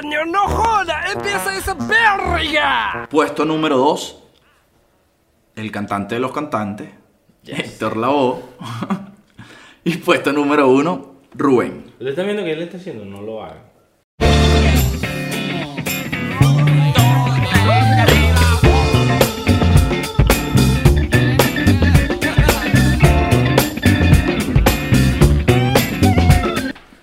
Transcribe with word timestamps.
coño! 0.00 0.24
¡No 0.26 0.40
joda! 0.48 1.04
¡Empieza 1.12 1.56
esa 1.56 1.74
verga! 1.74 3.06
Puesto 3.10 3.44
número 3.44 3.76
2, 3.76 4.22
el 5.56 5.70
cantante 5.70 6.16
de 6.16 6.20
los 6.20 6.32
cantantes, 6.32 6.90
Héctor 7.46 7.96
Lavoe. 7.96 8.42
y 9.84 9.96
puesto 9.96 10.32
número 10.32 10.68
1, 10.68 11.14
Rubén. 11.34 11.84
¿Ustedes 11.92 12.10
están 12.10 12.26
viendo 12.26 12.44
que 12.44 12.52
él 12.52 12.62
está 12.62 12.76
haciendo? 12.76 13.04
No 13.04 13.22
lo 13.22 13.42
hagan. 13.42 13.64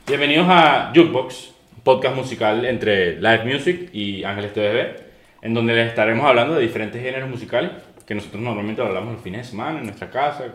Bienvenidos 0.05 0.47
a 0.47 0.91
Jukebox, 0.95 1.52
podcast 1.83 2.15
musical 2.15 2.65
entre 2.65 3.15
Live 3.15 3.45
Music 3.45 3.89
y 3.93 4.23
Ángeles 4.23 4.53
TVB, 4.53 5.01
en 5.41 5.53
donde 5.53 5.73
les 5.73 5.89
estaremos 5.89 6.25
hablando 6.25 6.55
de 6.55 6.61
diferentes 6.61 7.01
géneros 7.01 7.29
musicales 7.29 7.71
que 8.05 8.15
nosotros 8.15 8.41
normalmente 8.41 8.81
hablamos 8.81 9.13
los 9.13 9.21
fines 9.21 9.45
de 9.45 9.51
semana 9.51 9.79
en 9.79 9.85
nuestra 9.85 10.09
casa, 10.09 10.45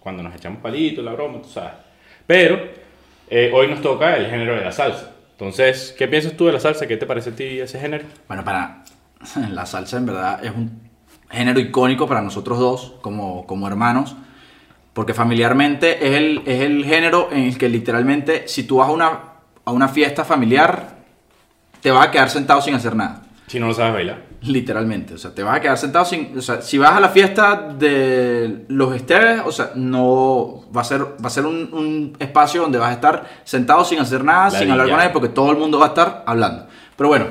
cuando 0.00 0.22
nos 0.22 0.34
echamos 0.34 0.60
palitos, 0.60 1.04
la 1.04 1.12
broma, 1.12 1.42
tú 1.42 1.48
sabes. 1.48 1.72
Pero 2.26 2.60
eh, 3.28 3.50
hoy 3.52 3.68
nos 3.68 3.82
toca 3.82 4.16
el 4.16 4.26
género 4.26 4.54
de 4.56 4.64
la 4.64 4.72
salsa. 4.72 5.12
Entonces, 5.32 5.94
¿qué 5.98 6.08
piensas 6.08 6.32
tú 6.34 6.46
de 6.46 6.52
la 6.52 6.60
salsa? 6.60 6.86
¿Qué 6.86 6.96
te 6.96 7.06
parece 7.06 7.30
a 7.30 7.34
ti 7.34 7.60
ese 7.60 7.78
género? 7.78 8.04
Bueno, 8.28 8.44
para 8.44 8.84
la 9.50 9.66
salsa 9.66 9.98
en 9.98 10.06
verdad 10.06 10.44
es 10.44 10.52
un 10.52 10.80
género 11.30 11.60
icónico 11.60 12.06
para 12.06 12.22
nosotros 12.22 12.58
dos 12.58 12.94
como, 13.00 13.46
como 13.46 13.66
hermanos, 13.66 14.16
porque 14.92 15.12
familiarmente 15.12 16.06
es 16.06 16.14
el, 16.14 16.42
es 16.46 16.62
el 16.62 16.84
género 16.84 17.28
en 17.30 17.44
el 17.44 17.58
que 17.58 17.68
literalmente 17.68 18.48
si 18.48 18.62
tú 18.62 18.76
vas 18.76 18.88
a 18.88 18.92
una, 18.92 19.20
a 19.66 19.72
una 19.72 19.88
fiesta 19.88 20.24
familiar, 20.24 20.96
te 21.82 21.90
vas 21.90 22.06
a 22.06 22.10
quedar 22.10 22.30
sentado 22.30 22.62
sin 22.62 22.74
hacer 22.74 22.96
nada. 22.96 23.24
Si 23.48 23.60
no 23.60 23.66
lo 23.66 23.74
sabes 23.74 23.92
bailar. 23.92 24.22
Literalmente, 24.42 25.14
o 25.14 25.18
sea, 25.18 25.34
te 25.34 25.42
vas 25.42 25.56
a 25.56 25.60
quedar 25.60 25.76
sentado 25.76 26.04
sin, 26.04 26.38
o 26.38 26.40
sea, 26.40 26.62
si 26.62 26.78
vas 26.78 26.92
a 26.92 27.00
la 27.00 27.08
fiesta 27.08 27.74
de 27.76 28.64
los 28.68 28.94
Esteves, 28.94 29.42
o 29.44 29.50
sea, 29.50 29.72
no 29.74 30.64
va 30.74 30.82
a 30.82 30.84
ser, 30.84 31.02
va 31.02 31.26
a 31.26 31.30
ser 31.30 31.46
un, 31.46 31.68
un 31.72 32.16
espacio 32.18 32.62
donde 32.62 32.78
vas 32.78 32.90
a 32.90 32.92
estar 32.92 33.28
sentado 33.44 33.84
sin 33.84 33.98
hacer 33.98 34.22
nada, 34.22 34.50
sin 34.50 34.70
hablar 34.70 34.88
con 34.88 34.96
nadie, 34.98 35.10
porque 35.10 35.28
todo 35.28 35.50
el 35.50 35.56
mundo 35.56 35.78
va 35.78 35.86
a 35.86 35.88
estar 35.88 36.22
hablando. 36.26 36.66
Pero 36.96 37.08
bueno, 37.08 37.26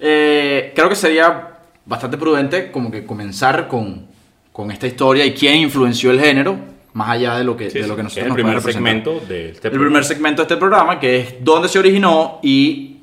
eh, 0.00 0.72
creo 0.74 0.88
que 0.88 0.96
sería 0.96 1.50
bastante 1.86 2.18
prudente 2.18 2.72
como 2.72 2.90
que 2.90 3.06
comenzar 3.06 3.68
con, 3.68 4.06
con 4.52 4.72
esta 4.72 4.88
historia 4.88 5.24
y 5.24 5.34
quién 5.34 5.56
influenció 5.56 6.10
el 6.10 6.20
género, 6.20 6.73
más 6.94 7.10
allá 7.10 7.36
de 7.36 7.44
lo 7.44 7.56
que, 7.56 7.70
Sí, 7.70 7.80
de 7.80 7.88
lo 7.88 7.96
que 7.96 8.04
nosotros 8.04 8.18
es 8.18 8.22
el 8.22 8.28
nos 8.28 8.62
primer 8.62 8.72
segmento 8.72 9.20
de 9.28 9.50
este 9.50 9.68
El 9.68 9.78
primer 9.78 10.04
segmento 10.04 10.42
de 10.42 10.44
este 10.44 10.56
programa, 10.56 10.98
que 10.98 11.18
es 11.18 11.34
dónde 11.44 11.68
se 11.68 11.78
originó 11.78 12.38
y 12.42 12.98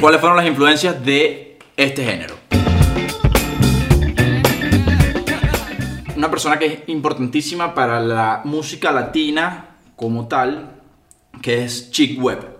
cuáles 0.00 0.20
fueron 0.20 0.38
las 0.38 0.46
influencias 0.46 1.04
de 1.04 1.58
este 1.76 2.02
género. 2.02 2.34
Una 6.16 6.30
persona 6.30 6.58
que 6.58 6.66
es 6.66 6.78
importantísima 6.86 7.74
para 7.74 8.00
la 8.00 8.40
música 8.44 8.90
latina 8.90 9.76
como 9.96 10.26
tal, 10.28 10.70
que 11.42 11.62
es 11.62 11.90
Chick 11.90 12.18
Webb. 12.22 12.56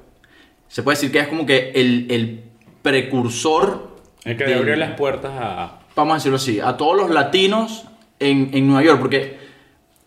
Se 0.69 0.83
puede 0.83 0.97
decir 0.97 1.11
que 1.11 1.21
es 1.21 1.29
como 1.29 1.47
que 1.47 1.71
el, 1.75 2.07
el 2.11 2.43
precursor, 2.83 3.97
El 4.25 4.37
que 4.37 4.55
abrió 4.55 4.77
las 4.77 4.91
puertas 4.93 5.33
a... 5.41 5.79
vamos 5.95 6.13
a 6.13 6.17
decirlo 6.17 6.37
así, 6.37 6.61
a 6.61 6.77
todos 6.77 6.95
los 6.99 7.11
latinos 7.11 7.85
en, 8.19 8.51
en 8.53 8.67
Nueva 8.67 8.83
York, 8.83 9.01
porque 9.01 9.46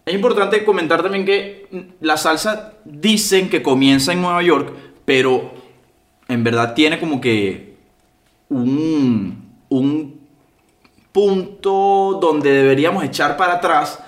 es 0.10 0.16
importante 0.16 0.64
comentar 0.66 1.02
también 1.04 1.26
que 1.26 1.68
la 2.02 2.18
salsa 2.18 2.74
dicen 2.86 3.50
que 3.50 3.62
comienza 3.62 4.12
en 4.14 4.22
Nueva 4.22 4.42
York, 4.44 4.74
pero 5.06 5.54
en 6.28 6.44
verdad 6.44 6.74
tiene 6.74 7.00
como 7.00 7.22
que 7.22 7.76
un, 8.50 9.52
un 9.70 10.20
punto 11.12 12.20
donde 12.22 12.52
deberíamos 12.52 13.04
echar 13.04 13.38
para 13.38 13.54
atrás, 13.56 14.00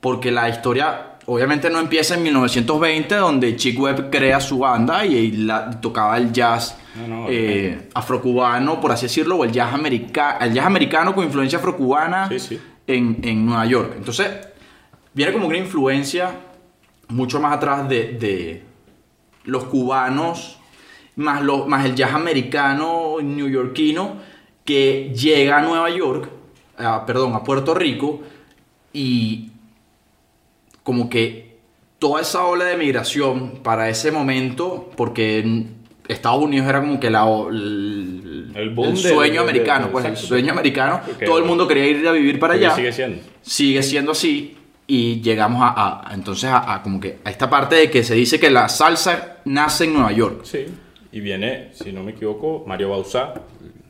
porque 0.00 0.30
la 0.30 0.48
historia 0.48 1.04
obviamente 1.26 1.68
no 1.70 1.78
empieza 1.78 2.14
en 2.14 2.22
1920, 2.22 3.14
donde 3.16 3.54
Chick 3.56 3.78
Webb 3.78 4.10
crea 4.10 4.40
su 4.40 4.58
banda 4.58 5.04
y, 5.04 5.30
la- 5.32 5.70
tocaba 5.80 6.16
el 6.16 6.32
jazz 6.32 6.76
No, 6.96 7.06
no, 7.06 7.26
eh, 7.28 7.88
afrocubano, 7.94 8.80
por 8.80 8.92
así 8.92 9.06
decirlo, 9.06 9.36
o 9.36 9.44
el 9.44 9.52
jazz, 9.52 9.72
america- 9.74 10.38
el 10.40 10.52
jazz 10.54 10.66
americano 10.66 11.14
con 11.14 11.24
influencia 11.24 11.58
afrocubana 11.58 12.28
Sí, 12.28 12.38
sí. 12.40 12.60
En, 12.86 13.18
en 13.22 13.44
Nueva 13.44 13.66
York. 13.66 13.92
Entonces, 13.98 14.28
viene 15.14 15.32
como 15.32 15.46
una 15.46 15.56
influencia 15.58 16.32
mucho 17.08 17.40
más 17.40 17.54
atrás 17.54 17.88
de, 17.88 18.12
de 18.18 18.62
los 19.44 19.64
cubanos, 19.64 20.58
más, 21.16 21.42
lo- 21.42 21.66
más 21.66 21.84
el 21.86 21.94
jazz 21.94 22.12
americano 22.14 23.16
neoyorquino 23.22 24.16
que 24.64 25.12
llega 25.14 25.58
a 25.58 25.62
Nueva 25.62 25.90
York, 25.90 26.28
a- 26.76 27.04
perdón, 27.06 27.34
a 27.34 27.42
Puerto 27.42 27.74
Rico, 27.74 28.20
y 28.92 29.50
como 30.82 31.08
que 31.08 31.56
toda 31.98 32.20
esa 32.20 32.44
ola 32.44 32.64
de 32.64 32.76
migración 32.76 33.60
para 33.62 33.88
ese 33.88 34.12
momento, 34.12 34.90
porque 34.96 35.64
Estados 36.06 36.42
Unidos 36.42 36.68
era 36.68 36.80
como 36.80 37.00
que 37.00 37.10
la, 37.10 37.24
el, 37.50 38.52
sueño 38.96 39.40
americano, 39.42 39.88
pues 39.90 40.04
el 40.04 40.16
sueño 40.16 40.52
americano, 40.52 41.00
todo 41.24 41.38
el 41.38 41.44
mundo 41.44 41.66
quería 41.66 41.86
ir 41.86 42.06
a 42.06 42.12
vivir 42.12 42.38
para 42.38 42.54
Porque 42.54 42.66
allá. 42.66 42.76
sigue 42.76 42.92
siendo. 42.92 43.22
sigue 43.42 43.82
siendo 43.82 44.12
así 44.12 44.56
y 44.88 45.20
llegamos 45.20 45.62
a, 45.62 46.08
a- 46.10 46.14
entonces 46.14 46.50
a, 46.50 46.74
a 46.74 46.82
como 46.82 46.98
que 46.98 47.18
a 47.24 47.30
esta 47.30 47.48
parte 47.48 47.76
de 47.76 47.90
que 47.90 48.02
se 48.02 48.14
dice 48.16 48.40
que 48.40 48.50
la 48.50 48.68
salsa 48.68 49.36
nace 49.44 49.84
en 49.84 49.92
Nueva 49.94 50.10
York. 50.12 50.40
Sí, 50.44 50.66
y 51.12 51.20
viene, 51.20 51.68
si 51.74 51.92
no 51.92 52.02
me 52.02 52.10
equivoco, 52.12 52.64
Mario 52.66 52.88
Bauzá, 52.90 53.34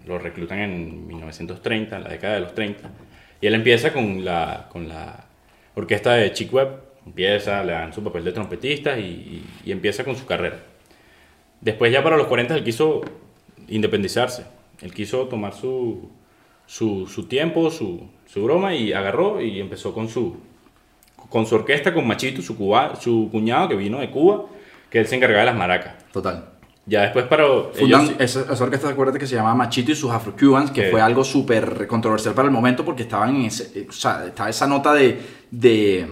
lo 0.07 0.19
reclutan 0.19 0.59
en 0.59 1.07
1930, 1.07 1.97
en 1.97 2.03
la 2.05 2.11
década 2.11 2.35
de 2.35 2.41
los 2.41 2.55
30, 2.55 2.91
y 3.41 3.47
él 3.47 3.55
empieza 3.55 3.93
con 3.93 4.25
la, 4.25 4.69
con 4.71 4.89
la 4.89 5.25
orquesta 5.77 6.15
de 6.15 6.33
Chick 6.33 6.53
Webb, 6.53 6.81
empieza, 7.07 7.63
le 7.65 7.73
dan 7.73 7.93
su 7.93 8.03
papel 8.03 8.25
de 8.25 8.33
trompetista 8.33 8.99
y, 8.99 9.05
y- 9.05 9.45
y 9.67 9.73
empieza 9.73 10.03
con 10.05 10.17
su 10.17 10.27
carrera. 10.27 10.59
Después 11.61 11.93
ya 11.93 12.03
para 12.03 12.17
los 12.17 12.27
40 12.27 12.55
él 12.57 12.65
quiso 12.65 13.03
independizarse, 13.69 14.45
él 14.83 14.93
quiso 14.95 15.27
tomar 15.29 15.55
su, 15.55 16.09
su, 16.67 17.07
su 17.07 17.27
tiempo, 17.27 17.71
su, 17.71 18.09
su 18.27 18.43
broma 18.45 18.75
y 18.75 18.93
agarró 18.93 19.41
y 19.41 19.61
empezó 19.61 19.93
con 19.93 20.09
su, 20.09 20.37
con 21.29 21.47
su 21.47 21.55
orquesta, 21.57 21.93
con 21.93 22.07
Machito, 22.07 22.41
su, 22.43 22.57
cuba, 22.57 22.95
su 23.01 23.29
cuñado 23.31 23.69
que 23.69 23.77
vino 23.77 23.99
de 24.01 24.11
Cuba, 24.11 24.45
que 24.91 24.99
él 25.01 25.07
se 25.07 25.17
encargaba 25.17 25.41
de 25.41 25.47
las 25.47 25.57
maracas. 25.57 25.95
Total. 26.13 26.45
Ya 26.87 27.03
después 27.03 27.27
para 27.27 27.45
Fundan 27.75 28.01
ellos- 28.03 28.15
esa, 28.19 28.51
esa 28.51 28.65
orquesta, 28.65 28.89
acuérdate 28.89 29.19
que 29.19 29.27
se 29.27 29.35
llama 29.35 29.55
Machito 29.55 29.93
y 29.93 29.95
sus 29.95 30.11
Afro-Cubans, 30.11 30.71
que 30.71 30.85
Que- 30.85 30.91
fue 30.91 31.03
algo 31.03 31.23
súper 31.23 31.87
controversial 31.87 32.35
para 32.35 32.47
el 32.49 32.53
momento 32.53 32.83
porque 32.85 33.03
estaban 33.03 33.37
en 33.37 33.43
ese, 33.43 33.87
o 33.89 33.93
sea, 33.93 34.25
estaba 34.27 34.49
esa 34.49 34.67
nota 34.67 34.95
de, 34.95 35.21
de 35.51 36.07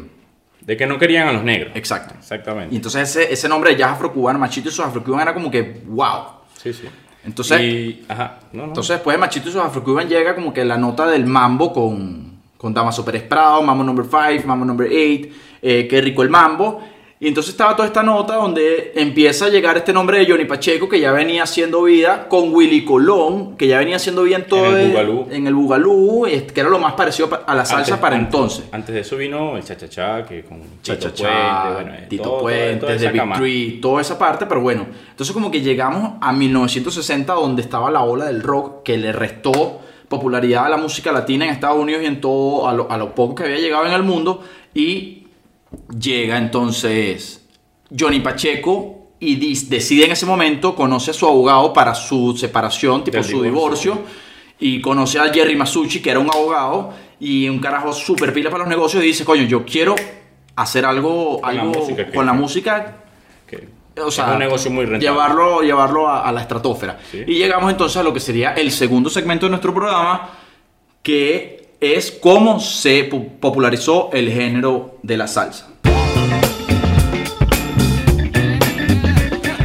de 0.61 0.77
que 0.77 0.85
no 0.85 0.99
querían 0.99 1.29
a 1.29 1.33
los 1.33 1.45
negros. 1.45 1.71
exacto. 1.77 2.15
Exactamente. 2.19 2.75
Y 2.75 2.77
entonces 2.77 3.09
ese, 3.09 3.33
ese 3.33 3.49
nombre 3.49 3.71
de 3.71 3.77
jazz 3.77 3.93
afrocubano, 3.93 4.39
Machito 4.39 4.69
y 4.69 4.73
sus 4.73 4.85
Afro-Cubans 4.85 5.23
era 5.23 5.33
como 5.33 5.51
que 5.51 5.81
wow. 5.87 6.25
Sí, 6.61 6.73
sí. 6.73 6.89
Entonces, 7.25 7.61
Y- 7.61 8.05
ajá, 8.09 8.41
no, 8.53 8.63
no. 8.63 8.69
Entonces 8.69 8.97
después 8.97 9.15
de 9.15 9.19
Machito 9.21 9.49
y 9.49 9.53
sus 9.53 9.61
Afro-Cuban 9.63 10.09
llega 10.09 10.35
como 10.35 10.53
que 10.53 10.65
la 10.65 10.77
nota 10.77 11.07
del 11.07 11.25
mambo 11.25 11.73
con, 11.73 12.26
con 12.57 12.73
Damaso 12.75 13.05
Pérez 13.05 13.23
Prado, 13.23 13.63
Mambo 13.63 13.85
Number 13.85 14.07
5, 14.07 14.47
Mambo 14.47 14.65
Number 14.65 14.87
8, 14.89 15.29
eh, 15.63 15.87
Qué 15.89 16.01
rico 16.01 16.23
el 16.23 16.31
mambo. 16.31 16.81
Y 17.19 17.29
entonces 17.29 17.53
estaba 17.53 17.75
toda 17.75 17.87
esta 17.89 18.03
nota 18.03 18.35
donde 18.35 18.93
empieza 18.95 19.47
a 19.47 19.49
llegar 19.49 19.75
este 19.79 19.91
nombre 19.91 20.19
de 20.19 20.31
Johnny 20.31 20.45
Pacheco 20.45 20.87
que 20.87 21.01
ya 21.01 21.13
venía 21.13 21.45
haciendo 21.45 21.83
vida 21.85 22.29
con 22.29 22.53
Willy 22.55 22.85
Colón, 22.85 23.57
que 23.57 23.67
ya 23.69 23.79
venía 23.79 23.97
haciendo 23.97 24.25
vida 24.25 24.37
en 24.37 24.47
todo 24.47 24.67
En 24.67 24.77
el 24.77 24.89
Bugalú. 24.91 25.27
en 25.31 25.47
el 25.47 25.55
Bugalú, 25.55 26.27
que 26.53 26.61
era 26.61 26.69
lo 26.69 26.79
más 26.79 26.93
parecido 26.93 27.31
pa- 27.31 27.43
a 27.47 27.55
la 27.55 27.65
salsa 27.65 27.95
Antes- 27.95 28.01
para 28.03 28.17
entonces. 28.17 28.65
Antes 28.71 28.95
de 28.95 29.01
eso 29.01 29.17
vino 29.17 29.57
el 29.57 29.65
cha-cha-cha, 29.65 30.27
que 30.27 30.43
con 30.45 30.61
Tito 30.61 30.77
Cha-cha-cha, 30.83 31.63
Puente, 31.63 31.75
bueno, 31.85 31.95
eh, 31.95 32.07
Tito 32.11 32.23
todo- 32.23 32.41
Puente, 32.43 32.87
The 32.99 33.11
Big. 33.11 33.33
Three, 33.35 33.79
toda 33.81 34.03
esa 34.03 34.19
parte, 34.19 34.45
pero 34.45 34.61
bueno. 34.61 34.85
Entonces 35.09 35.33
como 35.33 35.51
que 35.51 35.63
llegamos 35.63 36.19
a 36.21 36.35
1960 36.35 37.33
donde 37.33 37.63
estaba 37.63 37.91
la 37.91 38.03
ola 38.03 38.27
del 38.27 38.43
rock 38.43 38.83
que 38.83 38.99
le 38.99 39.13
restó 39.13 39.81
popularidad 40.09 40.67
a 40.67 40.69
la 40.69 40.77
música 40.77 41.13
latina 41.13 41.45
en 41.45 41.51
Estados 41.53 41.79
Unidos 41.79 42.03
y 42.03 42.07
en 42.07 42.21
todo, 42.21 42.69
a 42.69 42.73
lo, 42.73 42.91
a 42.91 42.97
lo 42.97 43.15
poco 43.15 43.35
que 43.37 43.45
había 43.45 43.59
llegado 43.59 43.87
en 43.87 43.93
el 43.93 44.03
mundo. 44.03 44.43
Y 44.75 45.27
llega 45.99 46.39
entonces 46.39 47.47
Johnny 47.99 48.21
Pacheco 48.21 49.09
y 49.19 49.37
decide 49.69 50.05
en 50.07 50.13
ese 50.13 50.27
momento, 50.27 50.75
conoce 50.75 51.11
a 51.11 51.15
su 51.15 51.27
abogado 51.27 51.73
para 51.73 51.95
su 51.95 52.37
separación, 52.37 53.03
tipo 53.05 53.23
su 53.23 53.43
divorcio. 53.43 53.93
divorcio, 53.93 54.27
y 54.59 54.81
conoce 54.81 55.19
a 55.19 55.33
Jerry 55.33 55.57
Masucci, 55.57 56.01
que 56.01 56.11
era 56.11 56.19
un 56.21 56.29
abogado 56.31 56.91
y 57.19 57.49
un 57.49 57.59
carajo 57.59 57.93
súper 57.93 58.33
pila 58.33 58.51
para 58.51 58.61
los 58.65 58.69
negocios, 58.69 59.03
y 59.03 59.07
dice, 59.07 59.25
coño, 59.25 59.43
yo 59.45 59.65
quiero 59.65 59.95
hacer 60.55 60.85
algo, 60.85 61.41
Con 61.41 61.57
la 61.57 61.65
música 61.65 62.07
que- 62.07 62.13
con 62.13 62.27
la 62.27 62.33
música 62.33 62.85
Que 62.87 63.06
o 64.05 64.11
sea, 64.11 64.27
es 64.27 64.33
un 64.33 64.39
negocio 64.39 64.71
muy 64.71 64.85
rentable. 64.85 65.07
Llevarlo, 65.09 65.61
llevarlo 65.63 66.09
a, 66.09 66.29
a 66.29 66.33
la 66.33 66.41
estratosfera. 66.43 66.99
Sí. 67.11 67.25
Y 67.27 67.39
llegamos 67.39 67.71
entonces 67.71 67.97
a 67.97 68.03
lo 68.03 68.13
que 68.13 68.21
sería 68.21 68.53
el 68.53 68.71
segundo 68.71 69.09
segmento 69.11 69.47
de 69.47 69.51
nuestro 69.51 69.73
programa, 69.73 70.31
que 71.03 71.71
es 71.81 72.11
cómo 72.11 72.61
se 72.61 73.05
po- 73.05 73.27
popularizó 73.41 74.11
el 74.13 74.31
género 74.31 74.99
de 75.03 75.17
la 75.17 75.27
salsa. 75.27 75.69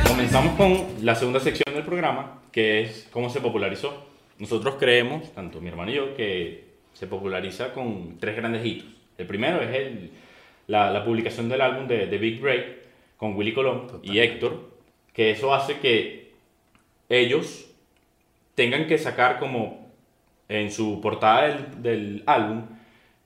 Comenzamos 0.08 0.56
con 0.56 0.86
la 1.02 1.16
segunda 1.16 1.40
sección 1.40 1.74
de 1.74 1.82
el 1.82 1.86
programa, 1.86 2.42
que 2.52 2.82
es 2.82 3.08
cómo 3.12 3.30
se 3.30 3.42
popularizó. 3.42 4.06
Nosotros 4.38 4.76
creemos, 4.80 5.32
tanto 5.34 5.60
mi 5.60 5.70
hermano 5.70 5.92
y 5.92 5.96
yo, 5.96 6.16
que 6.16 6.72
se 6.94 7.08
populariza 7.08 7.74
con 7.74 8.18
tres 8.20 8.36
grandes 8.36 8.66
hitos. 8.66 8.88
El 9.18 9.26
primero 9.28 9.62
es 9.62 9.76
el, 9.76 10.12
la, 10.68 10.90
la 10.92 11.04
publicación 11.04 11.50
del 11.50 11.62
álbum 11.62 11.88
de, 11.88 12.08
de 12.08 12.18
Big 12.18 12.40
Break 12.40 12.81
con 13.22 13.36
Willy 13.36 13.54
Colón 13.54 13.84
y 14.02 14.18
Héctor, 14.18 14.60
que 15.14 15.30
eso 15.30 15.54
hace 15.54 15.78
que 15.78 16.32
ellos 17.08 17.70
tengan 18.56 18.88
que 18.88 18.98
sacar 18.98 19.38
como 19.38 19.92
en 20.50 20.72
su 20.72 21.00
portada 21.02 21.48
del, 21.48 21.84
del 21.84 22.24
álbum 22.26 22.64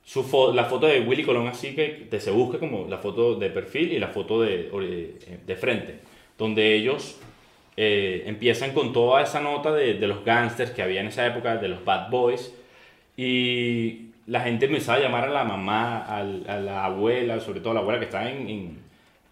su 0.04 0.22
fo- 0.24 0.54
la 0.54 0.66
foto 0.66 0.86
de 0.88 1.00
Willy 1.00 1.24
Colón 1.24 1.48
así 1.48 1.74
que 1.76 2.08
te 2.12 2.20
se 2.20 2.30
busque 2.30 2.60
como 2.60 2.88
la 2.90 2.98
foto 2.98 3.36
de 3.36 3.50
perfil 3.50 3.94
y 3.94 4.00
la 4.00 4.10
foto 4.10 4.42
de, 4.42 4.70
eh, 4.82 5.40
de 5.48 5.56
frente, 5.56 6.00
donde 6.38 6.76
ellos 6.76 7.18
eh, 7.78 8.24
empiezan 8.26 8.74
con 8.74 8.92
toda 8.92 9.22
esa 9.24 9.40
nota 9.40 9.72
de, 9.72 9.94
de 9.94 10.08
los 10.08 10.26
gangsters 10.26 10.72
que 10.72 10.82
había 10.84 11.00
en 11.00 11.08
esa 11.08 11.26
época, 11.26 11.56
de 11.56 11.70
los 11.70 11.86
bad 11.86 12.10
boys, 12.10 12.54
y 13.18 14.10
la 14.28 14.42
gente 14.42 14.66
empezaba 14.66 14.98
a 14.98 15.02
llamar 15.02 15.24
a 15.26 15.30
la 15.30 15.44
mamá, 15.46 16.04
al- 16.06 16.44
a, 16.50 16.58
la 16.60 16.84
abuela, 16.86 17.40
sobre 17.40 17.62
todo 17.62 17.72
a 17.72 17.76
la 17.76 17.80
abuela 17.80 18.00
que 18.00 18.06
estaba 18.06 18.30
en, 18.30 18.50
en, 18.50 18.85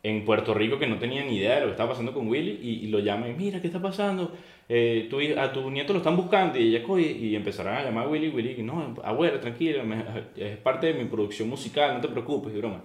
en 0.03 0.25
Puerto 0.25 0.53
Rico, 0.53 0.77
que 0.77 0.85
no 0.85 0.97
tenía 1.00 1.23
ni 1.23 1.38
idea 1.38 1.55
de 1.55 1.61
lo 1.61 1.65
que 1.67 1.71
estaba 1.71 1.91
pasando 1.91 2.13
con 2.13 2.27
Willy, 2.27 2.59
y, 2.61 2.85
y 2.85 2.88
lo 2.88 3.00
llaman, 3.00 3.35
mira, 3.38 3.61
¿qué 3.61 3.67
está 3.67 3.81
pasando? 3.81 4.33
Eh, 4.67 5.07
tu, 5.09 5.17
a 5.39 5.53
tu 5.53 5.69
nieto 5.71 5.94
lo 5.94 6.00
están 6.00 6.17
buscando, 6.17 6.59
y 6.59 6.75
ella 6.75 6.83
coge, 6.83 7.09
y 7.09 7.35
empezaron 7.35 7.73
a 7.73 7.83
llamar 7.83 8.05
a 8.05 8.09
Willy, 8.09 8.27
Willy, 8.29 8.61
no, 8.63 8.94
abuela, 9.03 9.39
tranquila, 9.39 9.81
me- 9.83 10.03
es 10.35 10.57
parte 10.57 10.88
de 10.88 10.94
mi 11.01 11.05
producción 11.05 11.50
musical, 11.50 11.94
no 11.95 12.01
te 12.01 12.09
preocupes, 12.09 12.53
y 12.53 12.57
broma. 12.57 12.81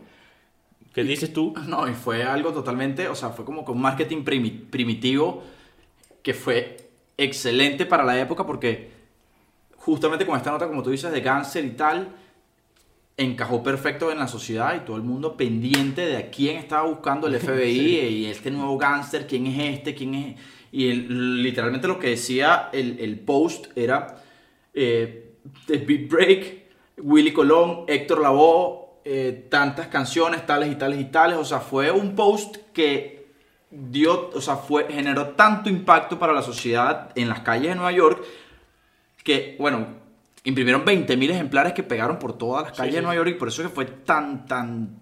¿Qué 0.95 1.03
dices 1.05 1.33
tú? 1.33 1.55
No, 1.67 1.89
y 1.89 1.93
fue 1.93 2.23
algo 2.23 2.53
totalmente, 2.53 3.09
o 3.09 3.15
sea, 3.15 3.31
fue 3.31 3.45
como 3.45 3.63
un 3.63 3.81
marketing 3.81 4.25
primi- 4.25 4.69
primitivo 4.71 5.43
que 6.23 6.35
fue 6.35 6.77
excelente 7.17 7.85
para 7.85 8.05
la 8.05 8.19
época 8.21 8.47
porque 8.47 8.91
justamente 9.77 10.25
con 10.25 10.37
esta 10.37 10.51
nota, 10.53 10.69
como 10.69 10.83
tú 10.83 10.91
dices, 10.91 11.11
de 11.13 11.23
cáncer 11.23 11.65
y 11.65 11.71
tal, 11.71 12.09
encajó 13.19 13.63
perfecto 13.63 14.11
en 14.11 14.19
la 14.19 14.29
sociedad 14.29 14.75
y 14.77 14.87
todo 14.87 14.97
el 14.97 15.03
mundo 15.03 15.37
pendiente 15.37 16.07
de 16.07 16.17
a 16.17 16.31
quién 16.31 16.57
estaba 16.57 16.89
buscando 16.89 17.27
el 17.27 17.35
FBI 17.41 17.99
y 17.99 18.27
este 18.27 18.51
nuevo 18.51 18.79
gánster, 18.79 19.27
quién 19.27 19.47
es 19.47 19.77
este, 19.77 19.95
quién 19.95 20.15
es... 20.15 20.37
Y 20.73 20.89
el- 20.89 21.43
literalmente 21.43 21.87
lo 21.89 21.99
que 21.99 22.11
decía 22.11 22.71
el, 22.73 22.99
el 23.01 23.19
post 23.21 23.67
era 23.77 24.23
eh, 24.73 25.33
The 25.67 25.79
Beat 25.79 26.09
Break, 26.09 26.63
Willy 26.99 27.33
Colón, 27.33 27.85
Héctor 27.89 28.21
Lavoe, 28.21 28.87
eh, 29.05 29.47
tantas 29.51 29.87
canciones, 29.89 30.45
tales 30.47 30.71
y 30.71 30.75
tales 30.77 31.01
y 31.01 31.05
tales. 31.07 31.39
O 31.39 31.45
sea, 31.45 31.61
fue 31.61 31.91
un 31.91 32.15
post 32.15 32.57
que 32.73 33.29
dio, 33.71 34.31
o 34.35 34.41
sea, 34.41 34.57
fue, 34.57 34.87
generó 34.91 35.29
tanto 35.29 35.69
impacto 35.71 36.19
para 36.19 36.33
la 36.33 36.43
sociedad 36.43 37.11
en 37.15 37.29
las 37.29 37.41
calles 37.41 37.71
de 37.71 37.75
Nueva 37.75 37.93
York 37.93 38.23
que, 39.25 39.57
bueno, 39.59 39.87
imprimieron 40.45 40.85
20.000 40.85 41.31
ejemplares 41.31 41.73
que 41.73 41.83
pegaron 41.83 42.19
por 42.19 42.37
todas 42.37 42.65
las 42.65 42.77
calles 42.77 42.93
sí, 42.93 42.97
de 42.97 43.03
Nueva. 43.03 43.17
York 43.17 43.31
y 43.31 43.39
por 43.39 43.49
eso 43.49 43.63
es 43.63 43.69
que 43.69 43.75
fue 43.75 43.85
tan, 43.85 44.47
tan, 44.47 44.99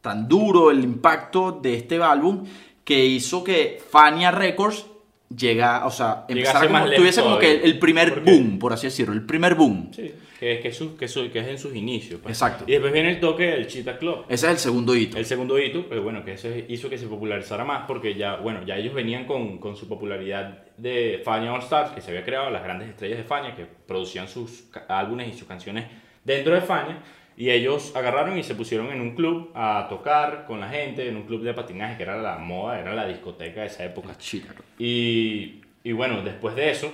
tan 0.00 0.28
duro 0.28 0.70
el 0.70 0.82
impacto 0.82 1.52
de 1.52 1.74
este 1.74 2.02
álbum 2.02 2.44
que 2.84 3.04
hizo 3.04 3.42
que 3.42 3.82
Fania 3.90 4.30
Records 4.30 4.86
llega, 5.34 5.86
o 5.86 5.90
sea, 5.90 6.24
empezara 6.28 6.66
Llegase 6.66 6.84
como, 6.84 6.96
tuviese 6.96 7.22
como 7.22 7.38
que 7.38 7.62
el, 7.62 7.78
primer 7.78 8.20
boom, 8.20 8.58
por 8.58 8.72
así 8.72 8.86
decirlo, 8.86 9.14
el 9.14 9.24
primer 9.24 9.54
boom. 9.54 9.90
Sí, 9.94 10.12
que, 10.40 10.60
que, 10.60 10.68
es 10.68 10.76
su- 10.76 10.96
que, 10.96 11.08
su- 11.08 11.30
que 11.30 11.38
es 11.40 11.48
en 11.48 11.58
sus 11.58 11.74
inicios. 11.74 12.20
pues. 12.22 12.34
Exacto. 12.36 12.64
Y 12.66 12.72
después 12.72 12.92
viene 12.92 13.10
el 13.10 13.20
toque 13.20 13.44
del 13.46 13.66
Cheetah 13.66 13.98
Club. 13.98 14.24
Ese 14.28 14.46
es 14.46 14.52
el 14.52 14.58
segundo 14.58 14.94
hito. 14.96 15.16
El 15.16 15.24
segundo 15.24 15.58
hito, 15.58 15.86
pues 15.88 16.00
bueno, 16.00 16.24
que 16.24 16.32
ese 16.34 16.64
hizo 16.68 16.88
que 16.90 16.98
se 16.98 17.06
popularizara 17.06 17.64
más 17.64 17.84
porque 17.86 18.14
ya, 18.14 18.36
bueno, 18.36 18.64
ya 18.66 18.76
ellos 18.76 18.94
venían 18.94 19.24
con, 19.26 19.58
con 19.58 19.76
su 19.76 19.88
popularidad 19.88 20.64
de 20.76 21.20
Fania 21.24 21.52
All 21.52 21.60
Stars, 21.60 21.90
que 21.92 22.00
se 22.00 22.10
había 22.10 22.24
creado, 22.24 22.50
las 22.50 22.62
grandes 22.64 22.88
estrellas 22.88 23.18
de 23.18 23.24
Fania, 23.24 23.54
que 23.54 23.64
producían 23.86 24.28
sus 24.28 24.64
álbumes 24.88 25.28
y 25.34 25.38
sus 25.38 25.46
canciones 25.46 25.84
dentro 26.24 26.54
de 26.54 26.60
Fania, 26.62 26.98
y 27.36 27.50
ellos 27.50 27.94
agarraron 27.96 28.38
y 28.38 28.42
se 28.44 28.54
pusieron 28.54 28.92
en 28.92 29.00
un 29.00 29.14
club 29.16 29.50
a 29.54 29.86
tocar 29.88 30.44
con 30.46 30.60
la 30.60 30.68
gente, 30.68 31.08
en 31.08 31.16
un 31.16 31.24
club 31.24 31.42
de 31.42 31.52
patinaje, 31.52 31.96
que 31.96 32.02
era 32.04 32.16
la 32.20 32.38
moda, 32.38 32.78
era 32.80 32.94
la 32.94 33.06
discoteca 33.06 33.60
de 33.62 33.66
esa 33.66 33.84
época. 33.84 34.16
Chica. 34.18 34.54
Y, 34.78 35.60
y 35.82 35.92
bueno, 35.92 36.22
después 36.22 36.54
de 36.54 36.70
eso, 36.70 36.92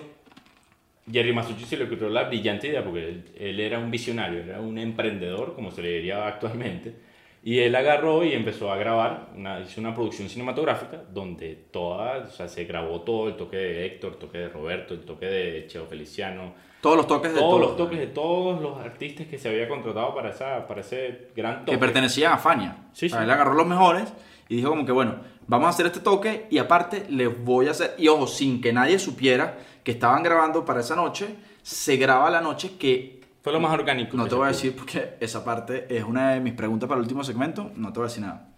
Jerry 1.12 1.32
Masucci 1.32 1.64
se 1.64 1.76
le 1.76 1.84
ocurrió 1.84 2.08
la 2.08 2.24
brillante 2.24 2.68
idea, 2.68 2.84
porque 2.84 3.08
él, 3.08 3.24
él 3.38 3.60
era 3.60 3.78
un 3.78 3.90
visionario, 3.90 4.40
era 4.40 4.60
un 4.60 4.78
emprendedor, 4.78 5.54
como 5.54 5.70
se 5.70 5.82
le 5.82 5.90
diría 5.90 6.26
actualmente, 6.28 6.94
y 7.42 7.58
él 7.60 7.74
agarró 7.74 8.22
y 8.24 8.34
empezó 8.34 8.70
a 8.70 8.76
grabar, 8.76 9.30
una, 9.34 9.60
hizo 9.60 9.80
una 9.80 9.94
producción 9.94 10.28
cinematográfica 10.28 11.02
donde 11.10 11.54
toda, 11.70 12.18
o 12.18 12.30
sea, 12.30 12.48
se 12.48 12.64
grabó 12.64 13.00
todo, 13.00 13.28
el 13.28 13.36
toque 13.36 13.56
de 13.56 13.86
Héctor, 13.86 14.12
el 14.12 14.18
toque 14.18 14.38
de 14.38 14.48
Roberto, 14.48 14.94
el 14.94 15.00
toque 15.00 15.26
de 15.26 15.66
Cheo 15.66 15.86
Feliciano, 15.86 16.54
Todos 16.80 16.96
los 16.96 17.06
toques 17.06 17.32
de 17.32 17.38
todos 17.38 17.50
todo. 17.50 17.58
los 17.60 17.76
toques 17.76 17.98
de 17.98 18.06
todos 18.06 18.60
los 18.62 18.78
artistas 18.78 19.26
que 19.26 19.38
se 19.38 19.48
había 19.48 19.68
contratado 19.68 20.14
para, 20.14 20.30
esa, 20.30 20.66
para 20.66 20.80
ese 20.80 21.28
gran 21.36 21.60
toque. 21.64 21.72
que 21.72 21.78
pertenecían 21.78 22.32
a 22.32 22.38
Fania. 22.38 22.76
Sí, 22.92 23.06
O 23.06 23.08
sea, 23.10 23.18
sí. 23.18 23.24
Él 23.24 23.30
agarró 23.30 23.54
los 23.54 23.66
mejores 23.66 24.12
y 24.48 24.56
dijo 24.56 24.70
como 24.70 24.86
que, 24.86 24.92
bueno, 24.92 25.16
vamos 25.46 25.66
a 25.66 25.70
hacer 25.70 25.86
este 25.86 26.00
toque 26.00 26.46
y 26.50 26.58
aparte 26.58 27.06
les 27.10 27.44
voy 27.44 27.68
a 27.68 27.72
hacer, 27.72 27.94
y 27.98 28.08
ojo, 28.08 28.26
sin 28.26 28.60
que 28.60 28.72
nadie 28.72 28.98
supiera 28.98 29.58
que 29.84 29.92
estaban 29.92 30.22
grabando 30.22 30.64
para 30.64 30.80
esa 30.80 30.96
noche, 30.96 31.36
se 31.62 31.96
graba 31.96 32.30
la 32.30 32.40
noche 32.40 32.72
que 32.78 33.20
Fue 33.42 33.52
lo 33.52 33.60
más 33.60 33.72
orgánico. 33.72 34.16
no 34.16 34.26
te 34.26 34.34
voy 34.34 34.44
a 34.44 34.48
decir 34.48 34.74
porque 34.76 35.16
esa 35.20 35.44
parte 35.44 35.86
es 35.94 36.04
una 36.04 36.32
de 36.32 36.40
mis 36.40 36.54
preguntas 36.54 36.88
para 36.88 36.98
el 36.98 37.02
último 37.02 37.24
segmento, 37.24 37.70
no 37.76 37.92
te 37.92 37.98
voy 38.00 38.06
a 38.06 38.08
decir 38.08 38.22
nada. 38.22 38.48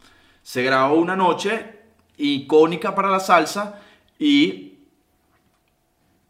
Se 0.43 0.63
grabó 0.63 0.95
una 0.95 1.15
noche 1.17 1.81
icónica 2.19 2.95
para 2.95 3.09
la 3.09 3.21
salsa 3.21 3.81
y 4.19 4.72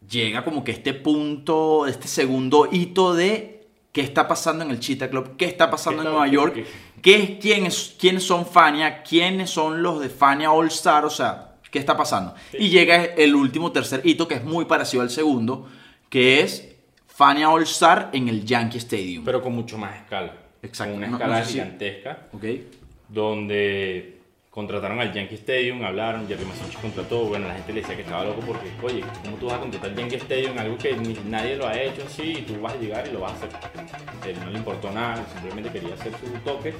llega 0.09 0.43
como 0.43 0.63
que 0.63 0.71
este 0.71 0.93
punto, 0.93 1.85
este 1.87 2.07
segundo 2.07 2.67
hito 2.71 3.13
de 3.13 3.67
qué 3.91 4.01
está 4.01 4.27
pasando 4.27 4.63
en 4.63 4.71
el 4.71 4.79
Cheetah 4.79 5.09
Club, 5.09 5.35
qué 5.37 5.45
está 5.45 5.69
pasando 5.69 6.01
¿Qué 6.01 6.07
en 6.07 6.11
Nueva 6.13 6.27
York, 6.27 6.53
qué- 6.55 6.65
qué, 7.01 7.15
es- 7.23 7.29
quién 7.39 7.65
es, 7.65 7.95
quiénes 7.99 8.23
son 8.23 8.45
Fania, 8.45 9.03
quiénes 9.03 9.49
son 9.49 9.83
los 9.83 9.99
de 9.99 10.09
Fania 10.09 10.51
All 10.51 10.67
Star, 10.67 11.05
o 11.05 11.09
sea, 11.09 11.55
qué 11.71 11.79
está 11.79 11.95
pasando. 11.97 12.33
Sí. 12.51 12.57
Y 12.59 12.69
llega 12.69 13.03
el 13.03 13.35
último 13.35 13.71
tercer 13.71 14.01
hito 14.03 14.27
que 14.27 14.35
es 14.35 14.43
muy 14.43 14.65
parecido 14.65 15.03
al 15.03 15.09
segundo, 15.09 15.67
que 16.09 16.41
es 16.41 16.69
Fania 17.07 17.49
All 17.49 17.63
Star 17.63 18.09
en 18.13 18.29
el 18.29 18.43
Yankee 18.45 18.77
Stadium. 18.79 19.23
Pero 19.23 19.41
con 19.41 19.53
mucho 19.53 19.77
más 19.77 19.95
escala. 19.95 20.33
Exacto. 20.61 20.93
Con 20.93 20.97
una 21.03 21.07
No- 21.07 21.17
escala 21.17 21.37
no 21.39 21.43
sé 21.45 21.47
si- 21.51 21.53
gigantesca. 21.59 22.27
¿Ok? 22.33 22.43
donde 23.09 24.17
contrataron 24.53 24.99
al 25.01 25.11
Yankee 25.11 25.33
Stadium, 25.33 25.83
hablaron, 25.83 26.27
Jerry 26.27 26.45
Masucci 26.45 26.77
contrató, 26.77 27.21
bueno, 27.25 27.47
la 27.47 27.55
gente 27.55 27.73
le 27.73 27.81
decía 27.81 27.95
que 27.95 28.03
estaba 28.03 28.23
loco 28.23 28.41
porque, 28.45 28.67
oye, 28.83 29.03
¿cómo 29.23 29.37
tú 29.37 29.47
vas 29.47 29.55
a 29.55 29.59
contratar 29.61 29.89
al 29.89 29.95
Yankee 29.95 30.15
Stadium? 30.17 30.55
Algo 30.59 30.77
que 30.77 30.93
ni- 30.95 31.17
nadie 31.27 31.55
lo 31.55 31.67
ha 31.67 31.75
hecho 31.75 32.03
así 32.05 32.35
y 32.37 32.41
tú 32.43 32.61
vas 32.61 32.73
a 32.73 32.77
llegar 32.77 33.07
y 33.07 33.11
lo 33.11 33.21
vas 33.21 33.31
a 33.31 33.35
hacer. 33.35 33.49
Él 34.29 34.35
no 34.45 34.51
le 34.51 34.59
importó 34.59 34.91
nada, 34.91 35.25
simplemente 35.33 35.71
quería 35.71 35.95
hacer 35.95 36.11
su 36.13 36.27
toque 36.45 36.71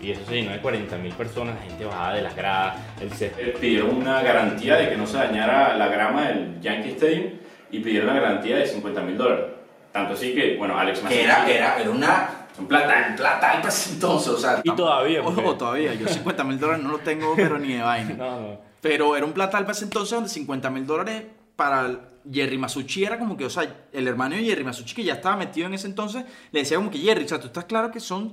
y 0.00 0.10
eso 0.12 0.24
se 0.24 0.36
llenó 0.36 0.52
de 0.52 0.60
40 0.60 0.96
mil 0.96 1.12
personas, 1.12 1.54
la 1.56 1.60
gente 1.66 1.84
bajaba 1.84 2.14
de 2.14 2.22
las 2.22 2.34
gradas, 2.34 2.76
el 2.98 3.10
césped. 3.12 3.52
Pidieron 3.60 3.94
una 3.94 4.22
garantía 4.22 4.76
de 4.76 4.88
que 4.88 4.96
no 4.96 5.06
se 5.06 5.18
dañara 5.18 5.76
la 5.76 5.88
grama 5.88 6.28
del 6.28 6.58
Yankee 6.62 6.92
Stadium 6.92 7.24
y 7.70 7.80
pidieron 7.80 8.08
una 8.08 8.20
garantía 8.20 8.56
de 8.56 8.66
50 8.66 9.02
mil 9.02 9.18
dólares. 9.18 9.44
Tanto 9.92 10.14
así 10.14 10.34
que, 10.34 10.56
bueno, 10.56 10.78
Alex 10.78 11.00
Que 11.00 11.24
era, 11.24 11.46
era, 11.50 11.78
era 11.78 11.90
una 11.90 12.37
Un 12.58 12.66
plata. 12.66 13.14
plata 13.16 13.50
alta 13.52 13.68
ese 13.68 13.92
entonces, 13.94 14.28
o 14.28 14.38
sea. 14.38 14.60
Y 14.64 14.70
todavía, 14.74 15.20
Ojo, 15.20 15.34
porque- 15.42 15.58
todavía. 15.58 15.94
Yo 15.94 16.08
50 16.08 16.44
mil 16.44 16.58
dólares 16.58 16.82
no 16.84 16.90
lo 16.90 16.98
tengo, 16.98 17.34
pero 17.36 17.58
ni 17.58 17.74
de 17.74 17.82
vaina. 17.82 18.14
No, 18.18 18.40
no. 18.40 18.60
Pero 18.80 19.16
era 19.16 19.26
un 19.26 19.32
plata 19.32 19.64
ese 19.70 19.84
entonces 19.84 20.14
donde 20.14 20.28
50 20.30 20.70
mil 20.70 20.86
dólares 20.86 21.24
para 21.56 22.08
Jerry 22.30 22.56
Masucci 22.58 23.04
era 23.04 23.18
como 23.18 23.36
que, 23.36 23.44
o 23.44 23.50
sea, 23.50 23.88
el 23.92 24.06
hermano 24.06 24.36
de 24.36 24.44
Jerry 24.44 24.62
Masucci 24.62 24.94
que 24.94 25.02
ya 25.02 25.14
estaba 25.14 25.36
metido 25.36 25.66
en 25.66 25.74
ese 25.74 25.88
entonces, 25.88 26.24
le 26.52 26.60
decía 26.60 26.76
como 26.76 26.90
que 26.90 26.98
Jerry, 26.98 27.24
o 27.24 27.28
sea, 27.28 27.40
tú 27.40 27.48
estás 27.48 27.64
claro 27.64 27.90
que 27.90 27.98
son 27.98 28.30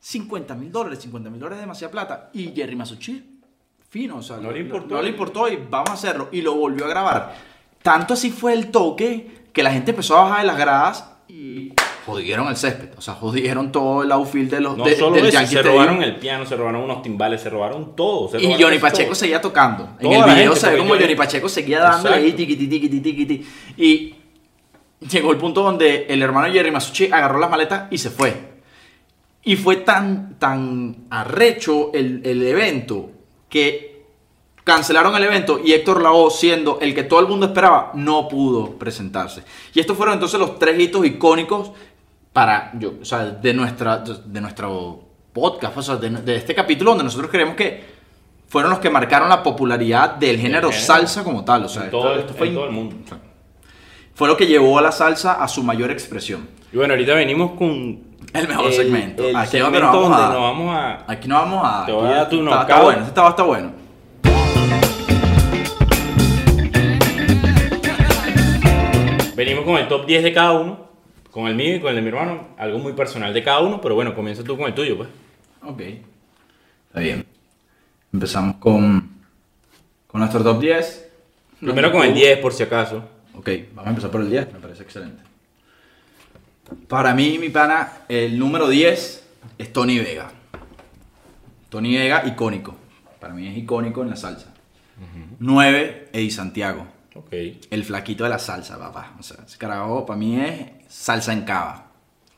50 0.00 0.54
mil 0.56 0.72
dólares, 0.72 0.98
50 1.00 1.30
mil 1.30 1.38
dólares 1.38 1.58
es 1.58 1.62
demasiada 1.62 1.92
plata. 1.92 2.30
Y 2.32 2.52
Jerry 2.52 2.74
Masucci, 2.74 3.40
fino, 3.88 4.16
o 4.16 4.22
sea, 4.22 4.38
No 4.38 4.50
le 4.50 4.60
importó. 4.60 4.94
No 4.96 5.02
le 5.02 5.10
importó 5.10 5.48
y 5.48 5.56
vamos 5.70 5.90
a 5.90 5.92
hacerlo. 5.94 6.28
Y 6.32 6.42
lo 6.42 6.54
volvió 6.54 6.86
a 6.86 6.88
grabar. 6.88 7.34
Tanto 7.82 8.14
así 8.14 8.30
fue 8.30 8.52
el 8.54 8.70
toque 8.72 9.44
que 9.52 9.62
la 9.62 9.70
gente 9.70 9.92
empezó 9.92 10.16
a 10.18 10.22
bajar 10.24 10.40
de 10.40 10.46
las 10.46 10.58
gradas 10.58 11.10
y 11.28 11.70
jodieron 12.06 12.48
el 12.48 12.56
césped. 12.56 12.90
O 12.96 13.00
sea, 13.00 13.14
jodieron 13.14 13.72
todo 13.72 14.02
el 14.02 14.12
outfield 14.12 14.50
de 14.50 14.60
los 14.60 14.76
No 14.76 14.84
de- 14.84 14.96
solo 14.96 15.16
del 15.16 15.26
eso, 15.26 15.34
Yankee 15.34 15.54
se 15.54 15.62
robaron 15.62 16.02
el 16.02 16.16
piano, 16.16 16.44
se 16.46 16.56
robaron 16.56 16.82
unos 16.82 17.02
timbales, 17.02 17.40
se 17.40 17.50
robaron 17.50 17.94
todo. 17.96 18.28
se 18.28 18.42
Y 18.42 18.52
Johnny 18.60 18.78
todo. 18.78 18.80
Pacheco 18.90 19.14
seguía 19.14 19.40
tocando. 19.40 19.88
En 20.00 20.12
el 20.12 20.24
video 20.24 20.54
se 20.56 20.70
ve 20.70 20.78
como 20.78 20.94
Johnny- 20.94 21.14
Pacheco 21.14 21.48
seguía 21.48 21.80
dándole 21.80 22.16
ahí 22.16 22.32
tiqui, 22.32 22.56
tiqui, 22.56 22.88
tiqui, 22.88 23.26
tiqui. 23.26 23.46
Y 23.76 24.14
llegó 25.10 25.32
el 25.32 25.38
punto 25.38 25.62
donde 25.62 26.06
el 26.08 26.22
hermano 26.22 26.52
Jerry 26.52 26.70
Masucci 26.70 27.06
agarró 27.12 27.38
las 27.38 27.50
maletas 27.50 27.84
y 27.90 27.98
se 27.98 28.10
fue. 28.10 28.54
Y 29.42 29.56
fue 29.56 29.76
tan, 29.76 30.38
tan 30.38 31.06
arrecho 31.10 31.90
el, 31.92 32.22
el 32.24 32.42
evento 32.46 33.10
que 33.48 33.94
cancelaron 34.64 35.14
el 35.16 35.24
evento 35.24 35.60
y 35.62 35.72
Héctor 35.74 36.00
Lavoe, 36.02 36.30
siendo 36.30 36.78
el 36.80 36.94
que 36.94 37.02
todo 37.02 37.20
el 37.20 37.26
mundo 37.26 37.44
esperaba, 37.44 37.90
no 37.94 38.26
pudo 38.28 38.70
presentarse. 38.78 39.42
Y 39.74 39.80
estos 39.80 39.94
fueron 39.98 40.14
entonces 40.14 40.40
los 40.40 40.58
tres 40.58 40.80
hitos 40.80 41.04
icónicos 41.04 41.72
para, 42.34 42.72
yo, 42.74 42.94
o 43.00 43.04
sea, 43.04 43.24
de, 43.26 43.54
nuestra, 43.54 43.98
de 43.98 44.40
nuestro 44.42 45.02
podcast, 45.32 45.76
o 45.78 45.82
sea, 45.82 45.96
de, 45.96 46.10
de 46.10 46.36
este 46.36 46.54
capítulo 46.54 46.90
donde 46.90 47.04
nosotros 47.04 47.30
creemos 47.30 47.54
que 47.54 47.94
fueron 48.48 48.70
los 48.70 48.80
que 48.80 48.90
marcaron 48.90 49.28
la 49.28 49.42
popularidad 49.42 50.16
del 50.16 50.38
género 50.38 50.68
género. 50.68 50.86
salsa 50.86 51.24
como 51.24 51.44
tal. 51.44 51.64
O 51.64 51.68
sea, 51.68 51.82
En 51.82 51.86
esto- 51.86 52.00
todo, 52.00 52.14
esto 52.18 52.34
fue 52.34 52.48
en 52.48 52.54
todo 52.54 52.64
el 52.66 52.72
mundo. 52.72 52.96
fue 54.14 54.28
lo 54.28 54.36
que 54.36 54.46
llevó 54.46 54.78
a 54.78 54.82
la 54.82 54.92
salsa 54.92 55.34
a 55.42 55.48
su 55.48 55.62
mayor 55.62 55.90
expresión. 55.90 56.48
Y 56.72 56.76
bueno, 56.76 56.94
ahorita 56.94 57.14
venimos 57.14 57.52
con 57.52 57.68
El 58.32 58.48
mejor 58.48 58.72
segmento. 58.72 59.22
el 59.28 59.36
Aquí 59.36 59.50
segmento 59.52 59.80
nos 59.80 59.92
vamos 59.94 60.12
a- 60.12 60.20
donde 60.22 60.34
nos 60.34 60.42
vamos 60.42 60.76
a 60.76 61.04
Aquí 61.06 61.28
no 61.28 61.34
vamos 61.36 61.62
a. 61.64 61.86
Te 61.86 61.92
voy 61.92 62.08
a 62.08 62.10
dar 62.16 62.28
tu 62.28 62.42
está, 62.42 62.60
está 62.62 62.82
bueno, 62.82 63.06
este 63.06 63.20
está 63.28 63.42
bueno. 63.44 63.72
Venimos 69.36 69.64
con 69.64 69.76
el 69.76 69.88
top 69.88 70.06
10 70.06 70.22
de 70.22 70.32
cada 70.32 70.52
uno, 70.52 70.83
con 71.34 71.48
el 71.48 71.56
mío 71.56 71.74
y 71.74 71.80
con 71.80 71.90
el 71.90 71.96
de 71.96 72.02
mi 72.02 72.10
hermano, 72.10 72.50
algo 72.56 72.78
muy 72.78 72.92
personal 72.92 73.34
de 73.34 73.42
cada 73.42 73.58
uno, 73.58 73.80
pero 73.80 73.96
bueno, 73.96 74.14
comienza 74.14 74.44
tú 74.44 74.56
con 74.56 74.68
el 74.68 74.74
tuyo, 74.74 74.96
pues. 74.96 75.08
Ok. 75.62 75.80
Está 75.80 77.00
bien. 77.00 77.26
Empezamos 78.12 78.54
con. 78.58 79.10
Con 80.06 80.20
nuestro 80.20 80.44
top 80.44 80.60
10. 80.60 81.10
Primero 81.58 81.90
con 81.90 82.06
el 82.06 82.14
10, 82.14 82.38
por 82.38 82.52
si 82.52 82.62
acaso. 82.62 83.08
Ok, 83.34 83.50
vamos 83.74 83.86
a 83.86 83.90
empezar 83.90 84.12
por 84.12 84.20
el 84.20 84.30
10, 84.30 84.52
me 84.52 84.60
parece 84.60 84.84
excelente. 84.84 85.24
Para 86.86 87.12
mí, 87.14 87.36
mi 87.40 87.48
pana, 87.48 87.92
el 88.08 88.38
número 88.38 88.68
10 88.68 89.26
es 89.58 89.72
Tony 89.72 89.98
Vega. 89.98 90.30
Tony 91.68 91.96
Vega, 91.96 92.28
icónico. 92.28 92.76
Para 93.18 93.34
mí 93.34 93.48
es 93.48 93.58
icónico 93.58 94.02
en 94.02 94.10
la 94.10 94.16
salsa. 94.16 94.54
9, 95.40 96.10
Eddie 96.12 96.30
Santiago. 96.30 96.86
Ok. 97.14 97.32
El 97.70 97.84
flaquito 97.84 98.24
de 98.24 98.30
la 98.30 98.38
salsa, 98.38 98.78
papá. 98.78 99.14
O 99.18 99.22
sea, 99.22 99.38
ese 99.46 99.56
carajo 99.58 100.04
para 100.04 100.18
mí 100.18 100.40
es 100.40 100.60
salsa 100.88 101.32
en 101.32 101.42
cava. 101.42 101.90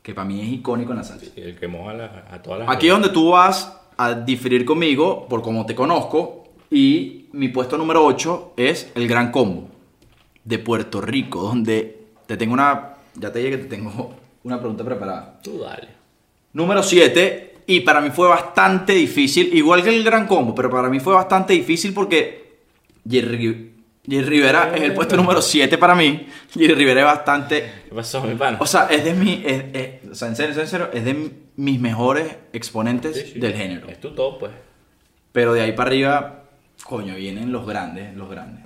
Que 0.03 0.13
para 0.13 0.27
mí 0.27 0.41
es 0.41 0.47
icónico 0.49 0.91
en 0.91 0.97
la 0.97 1.03
salsa. 1.03 1.25
El 1.35 1.57
que 1.57 1.67
moja 1.67 1.93
la- 1.93 2.25
a 2.31 2.41
todas 2.41 2.59
las. 2.59 2.69
Aquí 2.69 2.87
es 2.87 2.93
donde 2.93 3.09
tú 3.09 3.31
vas 3.31 3.75
a 3.97 4.13
diferir 4.13 4.63
conmigo 4.65 5.27
por 5.27 5.41
cómo 5.41 5.65
te 5.65 5.75
conozco. 5.75 6.43
Y 6.69 7.27
mi 7.33 7.49
puesto 7.49 7.77
número 7.77 8.05
8 8.05 8.53
es 8.57 8.91
el 8.95 9.07
Gran 9.07 9.31
Combo 9.31 9.69
de 10.43 10.59
Puerto 10.59 11.01
Rico, 11.01 11.41
donde 11.41 12.05
te 12.25 12.37
tengo 12.37 12.53
una. 12.53 12.93
Ya 13.15 13.31
te 13.31 13.39
dije 13.39 13.51
que 13.51 13.57
te 13.63 13.65
tengo 13.75 14.15
una 14.43 14.59
pregunta 14.59 14.83
preparada. 14.83 15.39
Tú 15.41 15.59
dale. 15.59 15.87
Número 16.53 16.81
7, 16.83 17.55
y 17.67 17.81
para 17.81 17.99
mí 18.01 18.09
fue 18.11 18.27
bastante 18.29 18.93
difícil, 18.93 19.53
igual 19.55 19.83
que 19.83 19.95
el 19.95 20.03
Gran 20.03 20.25
Combo, 20.27 20.55
pero 20.55 20.69
para 20.69 20.89
mí 20.89 20.99
fue 20.99 21.13
bastante 21.13 21.53
difícil 21.53 21.93
porque 21.93 22.61
Jerry, 23.07 23.73
Jerry 24.09 24.25
Rivera 24.29 24.71
es 24.75 24.81
el 24.83 24.93
puesto 24.93 25.17
número 25.17 25.41
7 25.41 25.77
para 25.77 25.93
mí. 25.95 26.27
Jerry 26.53 26.73
Rivera 26.75 27.01
es 27.01 27.05
bastante 27.05 27.71
¿Qué 27.89 27.95
pasó, 27.95 28.21
mi 28.23 28.35
pana? 28.35 28.57
o 28.59 28.65
sea, 28.65 28.87
es 28.89 29.03
de 29.03 29.13
mi. 29.13 29.43
es- 29.45 29.65
es- 29.73 30.11
o 30.11 30.15
sea, 30.15 30.27
en 30.29 30.35
serio, 30.35 30.59
en 30.61 30.67
serio, 30.67 30.89
es 30.93 31.03
de 31.03 31.31
mis 31.57 31.79
mejores 31.79 32.35
exponentes 32.53 33.15
Sí, 33.17 33.31
sí. 33.33 33.39
del 33.39 33.53
género. 33.53 33.87
Es 33.89 33.99
tu 33.99 34.15
top, 34.15 34.39
pues. 34.39 34.51
Pero 35.33 35.53
de 35.53 35.61
ahí 35.61 35.73
para 35.73 35.89
arriba, 35.89 36.43
coño, 36.83 37.15
vienen 37.15 37.51
los 37.51 37.67
grandes, 37.67 38.15
los 38.15 38.29
grandes. 38.29 38.63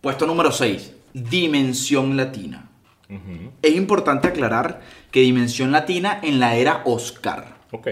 Puesto 0.00 0.26
número 0.26 0.50
6, 0.50 0.92
Dimensión 1.12 2.16
Latina. 2.16 2.66
Es 3.62 3.74
importante 3.74 4.28
aclarar 4.28 4.80
que 5.10 5.20
Dimensión 5.20 5.72
Latina 5.72 6.20
en 6.22 6.38
la 6.38 6.54
era 6.54 6.82
Oscar. 6.84 7.56
Ok. 7.72 7.88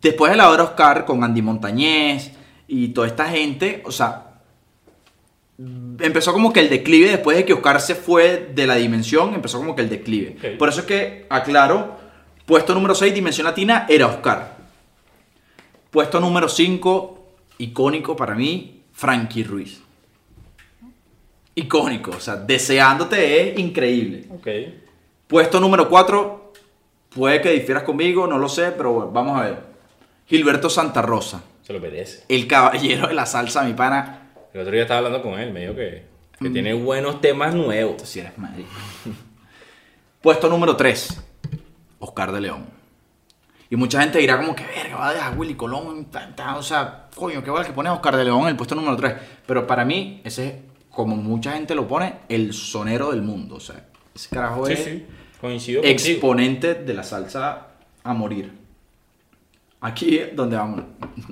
Después 0.00 0.30
de 0.30 0.36
la 0.38 0.52
era 0.54 0.62
Oscar, 0.62 1.04
con 1.04 1.22
Andy 1.24 1.42
Montañez 1.42 2.30
y 2.68 2.88
toda 2.88 3.06
esta 3.08 3.28
gente, 3.28 3.82
o 3.84 3.90
sea, 3.92 4.29
empezó 6.00 6.32
como 6.32 6.52
que 6.52 6.60
el 6.60 6.70
declive 6.70 7.10
después 7.10 7.36
de 7.36 7.44
que 7.44 7.52
Oscar 7.52 7.80
se 7.80 7.94
fue 7.94 8.50
de 8.54 8.66
la 8.66 8.76
dimensión, 8.76 9.34
empezó 9.34 9.58
como 9.58 9.74
que 9.76 9.82
el 9.82 9.88
declive. 9.90 10.56
Por 10.58 10.68
eso 10.68 10.80
es 10.80 10.86
que, 10.86 11.26
aclaro, 11.28 11.98
puesto 12.46 12.74
número 12.74 12.94
6, 12.94 13.12
Dimensión 13.14 13.46
Latina, 13.46 13.86
era 13.88 14.06
Oscar. 14.06 14.56
Puesto 15.90 16.20
número 16.20 16.48
5, 16.48 17.26
icónico 17.58 18.16
para 18.16 18.34
mí, 18.34 18.82
Frankie 18.92 19.44
Ruiz. 19.44 19.80
Icónico, 21.54 22.12
o 22.12 22.20
sea, 22.20 22.36
deseándote 22.36 23.50
es 23.52 23.58
increíble. 23.58 24.26
Puesto 25.26 25.60
número 25.60 25.88
4, 25.88 26.52
puede 27.10 27.40
que 27.40 27.50
difieras 27.50 27.82
conmigo, 27.82 28.26
no 28.26 28.38
lo 28.38 28.48
sé, 28.48 28.72
pero 28.72 29.10
vamos 29.10 29.38
a 29.38 29.42
ver. 29.44 29.58
Gilberto 30.26 30.70
Santa 30.70 31.02
Rosa, 31.02 31.42
Se 31.62 31.72
lo 31.72 31.80
merece. 31.80 32.24
el 32.28 32.46
caballero 32.46 33.08
de 33.08 33.14
la 33.14 33.26
salsa, 33.26 33.62
mi 33.64 33.74
pana. 33.74 34.19
El 34.52 34.60
otro 34.60 34.72
día 34.72 34.82
estaba 34.82 34.98
hablando 34.98 35.22
con 35.22 35.38
él, 35.38 35.52
me 35.52 35.60
dijo 35.60 35.74
que, 35.74 36.04
que 36.38 36.48
Mm. 36.48 36.52
tiene 36.52 36.72
buenos 36.74 37.20
temas 37.20 37.54
nuevos. 37.54 38.02
Si 38.02 38.20
eres 38.20 38.36
marico. 38.38 38.68
Puesto 40.20 40.48
número 40.48 40.76
3, 40.76 41.22
Oscar 41.98 42.32
de 42.32 42.40
León. 42.40 42.66
Y 43.70 43.76
mucha 43.76 44.00
gente 44.00 44.18
dirá 44.18 44.36
como 44.38 44.54
que, 44.54 44.64
verga, 44.66 44.96
va 44.96 45.08
a 45.10 45.14
dejar 45.14 45.38
Willy 45.38 45.54
Colón, 45.54 46.06
ta, 46.06 46.34
ta", 46.34 46.56
o 46.56 46.62
sea, 46.62 47.06
coño, 47.14 47.42
qué 47.42 47.50
vale 47.50 47.66
que 47.66 47.72
pones 47.72 47.90
a 47.90 47.94
Oscar 47.94 48.16
de 48.16 48.24
León 48.24 48.42
en 48.42 48.48
el 48.48 48.56
puesto 48.56 48.74
número 48.74 48.96
3. 48.96 49.14
Pero 49.46 49.66
para 49.66 49.84
mí, 49.84 50.20
ese 50.24 50.46
es, 50.48 50.54
como 50.90 51.14
mucha 51.16 51.52
gente 51.52 51.74
lo 51.74 51.86
pone, 51.86 52.16
el 52.28 52.52
sonero 52.52 53.12
del 53.12 53.22
mundo. 53.22 53.54
O 53.56 53.60
sea, 53.60 53.84
ese 54.14 54.28
carajo 54.30 54.66
Sí, 54.66 54.72
es 54.72 54.84
sí. 54.84 55.06
Coincido 55.40 55.80
contigo. 55.82 55.92
exponente 56.10 56.74
de 56.74 56.94
la 56.94 57.02
salsa 57.04 57.68
a 58.02 58.12
morir. 58.12 58.52
Aquí 59.80 60.18
es 60.18 60.34
donde 60.36 60.56
vamos, 60.56 60.82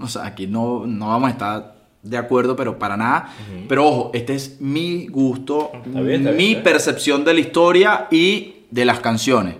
o 0.00 0.06
sea, 0.06 0.24
aquí 0.26 0.46
no, 0.46 0.86
no 0.86 1.08
vamos 1.08 1.28
a 1.28 1.32
estar 1.32 1.77
de 2.02 2.16
acuerdo, 2.16 2.54
pero 2.56 2.78
para 2.78 2.96
nada. 2.96 3.32
Pero 3.68 3.86
ojo, 3.86 4.10
este 4.14 4.34
es 4.34 4.60
mi 4.60 5.06
gusto, 5.08 5.70
Está 5.74 6.00
bien, 6.00 6.20
está 6.20 6.30
bien, 6.30 6.36
mi 6.36 6.48
bien. 6.54 6.62
percepción 6.62 7.24
de 7.24 7.34
la 7.34 7.40
historia 7.40 8.06
y 8.10 8.56
de 8.70 8.84
las 8.84 9.00
canciones. 9.00 9.56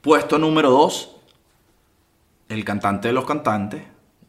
Puesto 0.00 0.38
número 0.38 0.70
2, 0.70 1.16
el 2.48 2.64
cantante 2.64 3.08
de 3.08 3.14
los 3.14 3.24
cantantes, 3.24 3.82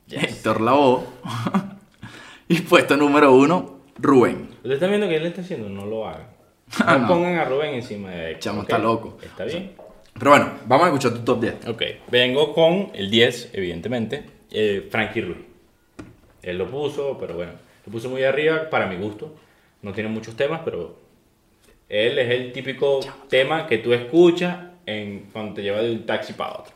Yes. 0.07 0.23
Héctor 0.23 0.61
Lavoe. 0.61 1.03
y 2.47 2.61
puesto 2.61 2.95
número 2.95 3.33
1, 3.33 3.79
Rubén. 3.99 4.49
¿Usted 4.57 4.71
está 4.71 4.87
viendo 4.87 5.07
que 5.09 5.17
él 5.17 5.25
está 5.25 5.41
haciendo? 5.41 5.67
No 5.69 5.85
lo 5.85 6.07
hagan. 6.07 6.27
No, 6.79 6.85
Ah, 6.85 6.97
no. 6.97 7.07
pongan 7.07 7.35
a 7.35 7.45
Rubén 7.45 7.73
encima 7.75 8.09
de 8.11 8.27
Héctor, 8.31 8.39
Chamo, 8.39 8.61
está 8.61 8.77
loco. 8.77 9.17
Está 9.21 9.43
bien. 9.45 9.71
Pero 10.17 10.31
bueno, 10.31 10.49
vamos 10.65 10.85
a 10.85 10.87
escuchar 10.89 11.11
tu 11.13 11.19
top 11.19 11.41
10. 11.41 11.67
Ok, 11.67 11.81
vengo 12.09 12.53
con 12.53 12.89
el 12.93 13.09
10, 13.11 13.51
evidentemente. 13.53 14.25
Eh, 14.51 14.87
Frankie 14.89 15.21
Ruiz. 15.21 15.37
Él 16.47 16.57
lo 16.57 16.71
puso, 16.71 17.17
pero 17.19 17.35
bueno, 17.35 17.51
lo 17.85 17.91
puso 17.91 18.09
muy 18.09 18.23
arriba 18.23 18.69
para 18.69 18.87
mi 18.87 18.95
gusto. 18.95 19.35
No 19.81 19.91
tiene 19.91 20.07
muchos 20.07 20.33
temas, 20.37 20.61
pero 20.63 20.95
él 21.89 22.17
es 22.17 22.31
el 22.31 22.53
típico 22.53 23.01
tema 23.27 23.67
que 23.67 23.79
tú 23.79 23.91
escuchas 23.91 24.57
en, 24.85 25.27
cuando 25.33 25.55
te 25.55 25.61
lleva 25.61 25.81
de 25.81 25.91
un 25.91 26.05
taxi 26.05 26.31
para 26.31 26.59
otro. 26.59 26.73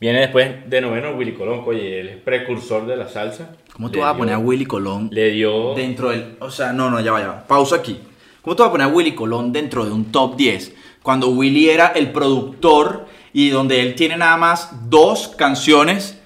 Viene 0.00 0.20
después 0.20 0.70
de 0.70 0.80
noveno 0.80 1.16
Willy 1.16 1.32
Colón, 1.32 1.64
oye, 1.66 1.98
él 1.98 2.08
es 2.10 2.16
precursor 2.18 2.86
de 2.86 2.96
la 2.96 3.08
salsa. 3.08 3.56
¿Cómo 3.72 3.90
tú 3.90 3.96
Le 3.96 4.02
vas 4.02 4.14
a 4.14 4.16
poner 4.16 4.34
a 4.36 4.38
Willy 4.38 4.66
Colón 4.66 5.08
Le 5.10 5.30
dio... 5.30 5.74
dentro 5.74 6.10
del. 6.10 6.36
O 6.38 6.52
sea, 6.52 6.72
no, 6.72 6.88
no, 6.90 7.00
ya 7.00 7.10
va, 7.10 7.20
ya 7.20 7.26
va. 7.26 7.44
Pausa 7.44 7.74
aquí. 7.74 7.98
¿Cómo 8.40 8.54
tú 8.54 8.62
vas 8.62 8.68
a 8.68 8.72
poner 8.72 8.86
a 8.86 8.90
Willy 8.90 9.16
Colón 9.16 9.52
dentro 9.52 9.84
de 9.84 9.90
un 9.90 10.12
top 10.12 10.36
10? 10.36 10.76
Cuando 11.02 11.30
Willy 11.30 11.70
era 11.70 11.88
el 11.88 12.12
productor 12.12 13.06
y 13.32 13.50
donde 13.50 13.80
él 13.80 13.96
tiene 13.96 14.16
nada 14.16 14.36
más 14.36 14.88
dos 14.88 15.34
canciones 15.36 16.17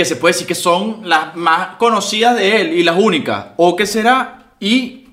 que 0.00 0.06
se 0.06 0.16
puede 0.16 0.32
decir 0.32 0.46
que 0.46 0.54
son 0.54 1.02
las 1.04 1.36
más 1.36 1.76
conocidas 1.76 2.34
de 2.34 2.58
él 2.58 2.72
y 2.72 2.82
las 2.82 2.98
únicas. 2.98 3.48
O 3.58 3.76
que 3.76 3.84
será 3.84 4.54
y 4.58 5.08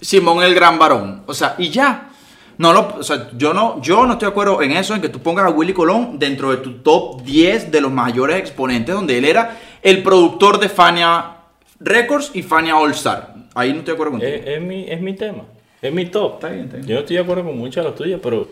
Simón 0.00 0.42
el 0.42 0.54
Gran 0.54 0.78
Varón. 0.78 1.24
O 1.26 1.34
sea, 1.34 1.56
y 1.58 1.68
ya. 1.68 2.08
No 2.56 2.72
lo, 2.72 2.96
o 3.00 3.02
sea, 3.02 3.28
yo 3.36 3.52
no, 3.52 3.82
yo 3.82 4.06
no 4.06 4.14
estoy 4.14 4.28
de 4.28 4.30
acuerdo 4.30 4.62
en 4.62 4.70
eso, 4.70 4.94
en 4.94 5.02
que 5.02 5.10
tú 5.10 5.18
pongas 5.18 5.44
a 5.44 5.50
Willy 5.50 5.74
Colón 5.74 6.18
dentro 6.18 6.52
de 6.52 6.56
tu 6.56 6.78
top 6.78 7.20
10 7.22 7.70
de 7.70 7.80
los 7.82 7.92
mayores 7.92 8.38
exponentes, 8.38 8.94
donde 8.94 9.18
él 9.18 9.26
era 9.26 9.58
el 9.82 10.02
productor 10.02 10.58
de 10.58 10.70
Fania 10.70 11.36
Records 11.78 12.30
y 12.32 12.42
Fania 12.42 12.78
All 12.78 12.92
Star. 12.92 13.34
Ahí 13.54 13.74
no 13.74 13.80
estoy 13.80 13.92
de 13.92 13.92
acuerdo 13.92 14.12
contigo. 14.12 14.32
Es, 14.32 14.46
es 14.46 14.62
mi, 14.62 14.86
es 14.88 15.02
mi 15.02 15.12
tema, 15.12 15.42
es 15.82 15.92
mi 15.92 16.06
top. 16.06 16.36
Está 16.36 16.48
bien, 16.48 16.64
está 16.64 16.76
bien. 16.76 16.88
Yo 16.88 16.94
no 16.94 17.00
estoy 17.00 17.16
de 17.16 17.22
acuerdo 17.22 17.44
con 17.44 17.58
muchas 17.58 17.84
de 17.84 17.90
las 17.90 17.98
tuyas, 17.98 18.20
pero 18.22 18.48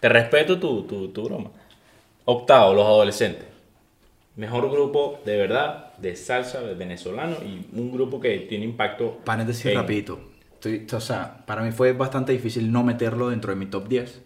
te 0.00 0.08
respeto 0.08 0.58
tu, 0.58 0.84
tu, 0.84 1.08
tu 1.08 1.24
broma. 1.24 1.50
Octavo, 2.24 2.72
los 2.72 2.86
adolescentes. 2.86 3.53
Mejor 4.36 4.70
grupo 4.70 5.20
de 5.24 5.36
verdad 5.36 5.94
de 5.98 6.16
salsa 6.16 6.60
venezolano 6.60 7.36
y 7.44 7.66
un 7.78 7.92
grupo 7.92 8.18
que 8.20 8.38
tiene 8.40 8.64
impacto. 8.64 9.18
Paréntesis 9.24 9.66
en- 9.66 9.74
rapidito. 9.76 10.20
Estoy- 10.54 10.86
o 10.92 11.00
sea, 11.00 11.44
para 11.46 11.62
mí 11.62 11.70
fue 11.72 11.92
bastante 11.92 12.32
difícil 12.32 12.72
no 12.72 12.82
meterlo 12.82 13.28
dentro 13.30 13.50
de 13.52 13.56
mi 13.56 13.66
top 13.66 13.86
10. 13.86 14.22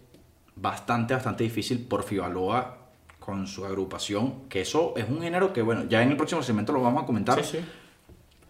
Bastante, 0.56 1.14
bastante 1.14 1.44
difícil 1.44 1.84
por 1.86 2.02
Fibaloa 2.04 2.78
con 3.18 3.46
su 3.46 3.64
agrupación. 3.66 4.48
Que 4.48 4.62
eso 4.62 4.94
es 4.96 5.08
un 5.08 5.20
género 5.20 5.52
que, 5.52 5.62
bueno, 5.62 5.84
ya 5.88 6.02
en 6.02 6.10
el 6.10 6.16
próximo 6.16 6.42
segmento 6.42 6.72
lo 6.72 6.80
vamos 6.80 7.02
a 7.02 7.06
comentar. 7.06 7.42
Sí, 7.44 7.58
sí. 7.58 7.64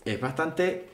es 0.04 0.20
bastante 0.20 0.88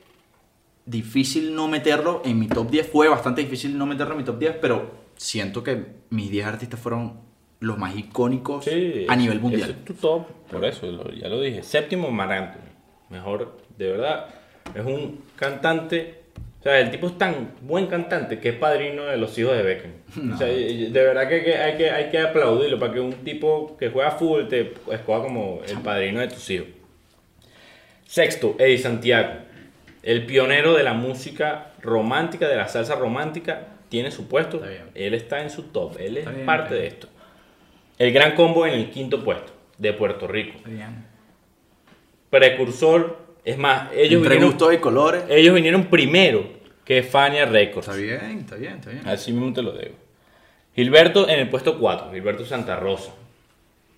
difícil 0.85 1.55
no 1.55 1.67
meterlo 1.67 2.21
en 2.25 2.37
mi 2.39 2.47
top 2.47 2.69
10. 2.69 2.89
Fue 2.89 3.07
bastante 3.07 3.41
difícil 3.41 3.77
no 3.77 3.85
meterlo 3.85 4.13
en 4.13 4.17
mi 4.19 4.23
top 4.25 4.39
10, 4.39 4.57
pero 4.61 4.91
siento 5.15 5.63
que 5.63 5.85
mis 6.09 6.29
10 6.29 6.45
artistas 6.45 6.79
fueron 6.79 7.19
los 7.59 7.77
más 7.77 7.95
icónicos 7.95 8.65
Sí, 8.65 9.05
a 9.07 9.15
nivel 9.15 9.37
ese 9.37 9.41
mundial. 9.41 9.69
es 9.71 9.85
tu 9.85 9.93
top, 9.93 10.27
por 10.51 10.63
eso, 10.65 10.85
lo- 10.91 11.11
ya 11.11 11.27
lo 11.29 11.41
dije. 11.41 11.63
Séptimo, 11.63 12.11
Mar 12.11 12.31
Anthony. 12.31 12.61
Mejor, 13.09 13.57
de 13.77 13.91
verdad, 13.91 14.25
es 14.73 14.83
un 14.85 15.21
cantante. 15.35 16.21
O 16.59 16.63
sea, 16.63 16.79
el 16.79 16.89
tipo 16.89 17.05
es 17.07 17.17
tan 17.19 17.51
buen 17.61 17.85
cantante 17.85 18.39
que 18.39 18.49
es 18.49 18.55
padrino 18.55 19.03
de 19.05 19.17
los 19.17 19.37
hijos 19.37 19.55
de 19.55 19.61
Beckham. 19.63 19.91
O 20.33 20.37
sea, 20.37 20.47
de 20.47 20.89
verdad 20.91 21.29
que, 21.29 21.43
que 21.43 21.55
hay 21.55 21.77
que 21.77 21.91
hay 21.91 22.09
que 22.09 22.19
aplaudirlo 22.19 22.79
para 22.79 22.91
que 22.93 22.99
un 22.99 23.13
tipo 23.23 23.77
que 23.77 23.89
juega 23.89 24.11
fútbol 24.11 24.47
te 24.47 24.73
escoja 24.91 25.21
como 25.23 25.61
el 25.67 25.77
padrino 25.79 26.19
de 26.21 26.27
tus 26.27 26.49
hijos. 26.49 26.67
Sexto, 28.05 28.55
Eddie 28.59 28.77
Santiago. 28.77 29.29
El 30.03 30.25
pionero 30.25 30.73
de 30.75 30.83
la 30.83 30.93
música 30.93 31.71
romántica, 31.81 32.47
de 32.47 32.55
la 32.55 32.67
salsa 32.67 32.95
romántica, 32.95 33.67
tiene 33.89 34.11
su 34.11 34.27
puesto. 34.27 34.57
Está 34.57 34.69
bien. 34.69 34.83
Él 34.93 35.13
está 35.15 35.41
en 35.41 35.49
su 35.49 35.63
top. 35.63 35.97
Él 35.99 36.17
es 36.17 36.19
Está 36.19 36.31
bien, 36.31 36.45
parte 36.45 36.75
de 36.75 36.87
esto. 36.87 37.07
El 37.97 38.11
gran 38.11 38.35
combo 38.35 38.65
en 38.65 38.73
el 38.73 38.89
quinto 38.89 39.23
puesto, 39.23 39.51
de 39.77 39.93
Puerto 39.93 40.27
Rico. 40.27 40.59
Bien. 40.65 41.05
Precursor, 42.29 43.17
es 43.43 43.57
más, 43.57 43.91
ellos 43.93 44.17
Entre 44.21 44.35
vinieron, 44.35 44.49
gustos 44.49 44.73
y 44.73 44.77
colores. 44.77 45.23
ellos 45.29 45.53
vinieron 45.55 45.85
primero 45.85 46.43
que 46.83 47.03
Fania 47.03 47.45
Records. 47.45 47.87
Está 47.87 47.99
bien, 47.99 48.39
está 48.39 48.55
bien, 48.55 48.73
está 48.75 48.89
bien. 48.89 49.07
Así 49.07 49.31
mismo 49.31 49.53
te 49.53 49.61
lo 49.61 49.71
digo. 49.73 49.95
Gilberto 50.75 51.29
en 51.29 51.39
el 51.39 51.49
puesto 51.49 51.79
4, 51.79 52.11
Gilberto 52.11 52.45
Santa 52.45 52.75
Rosa. 52.75 53.11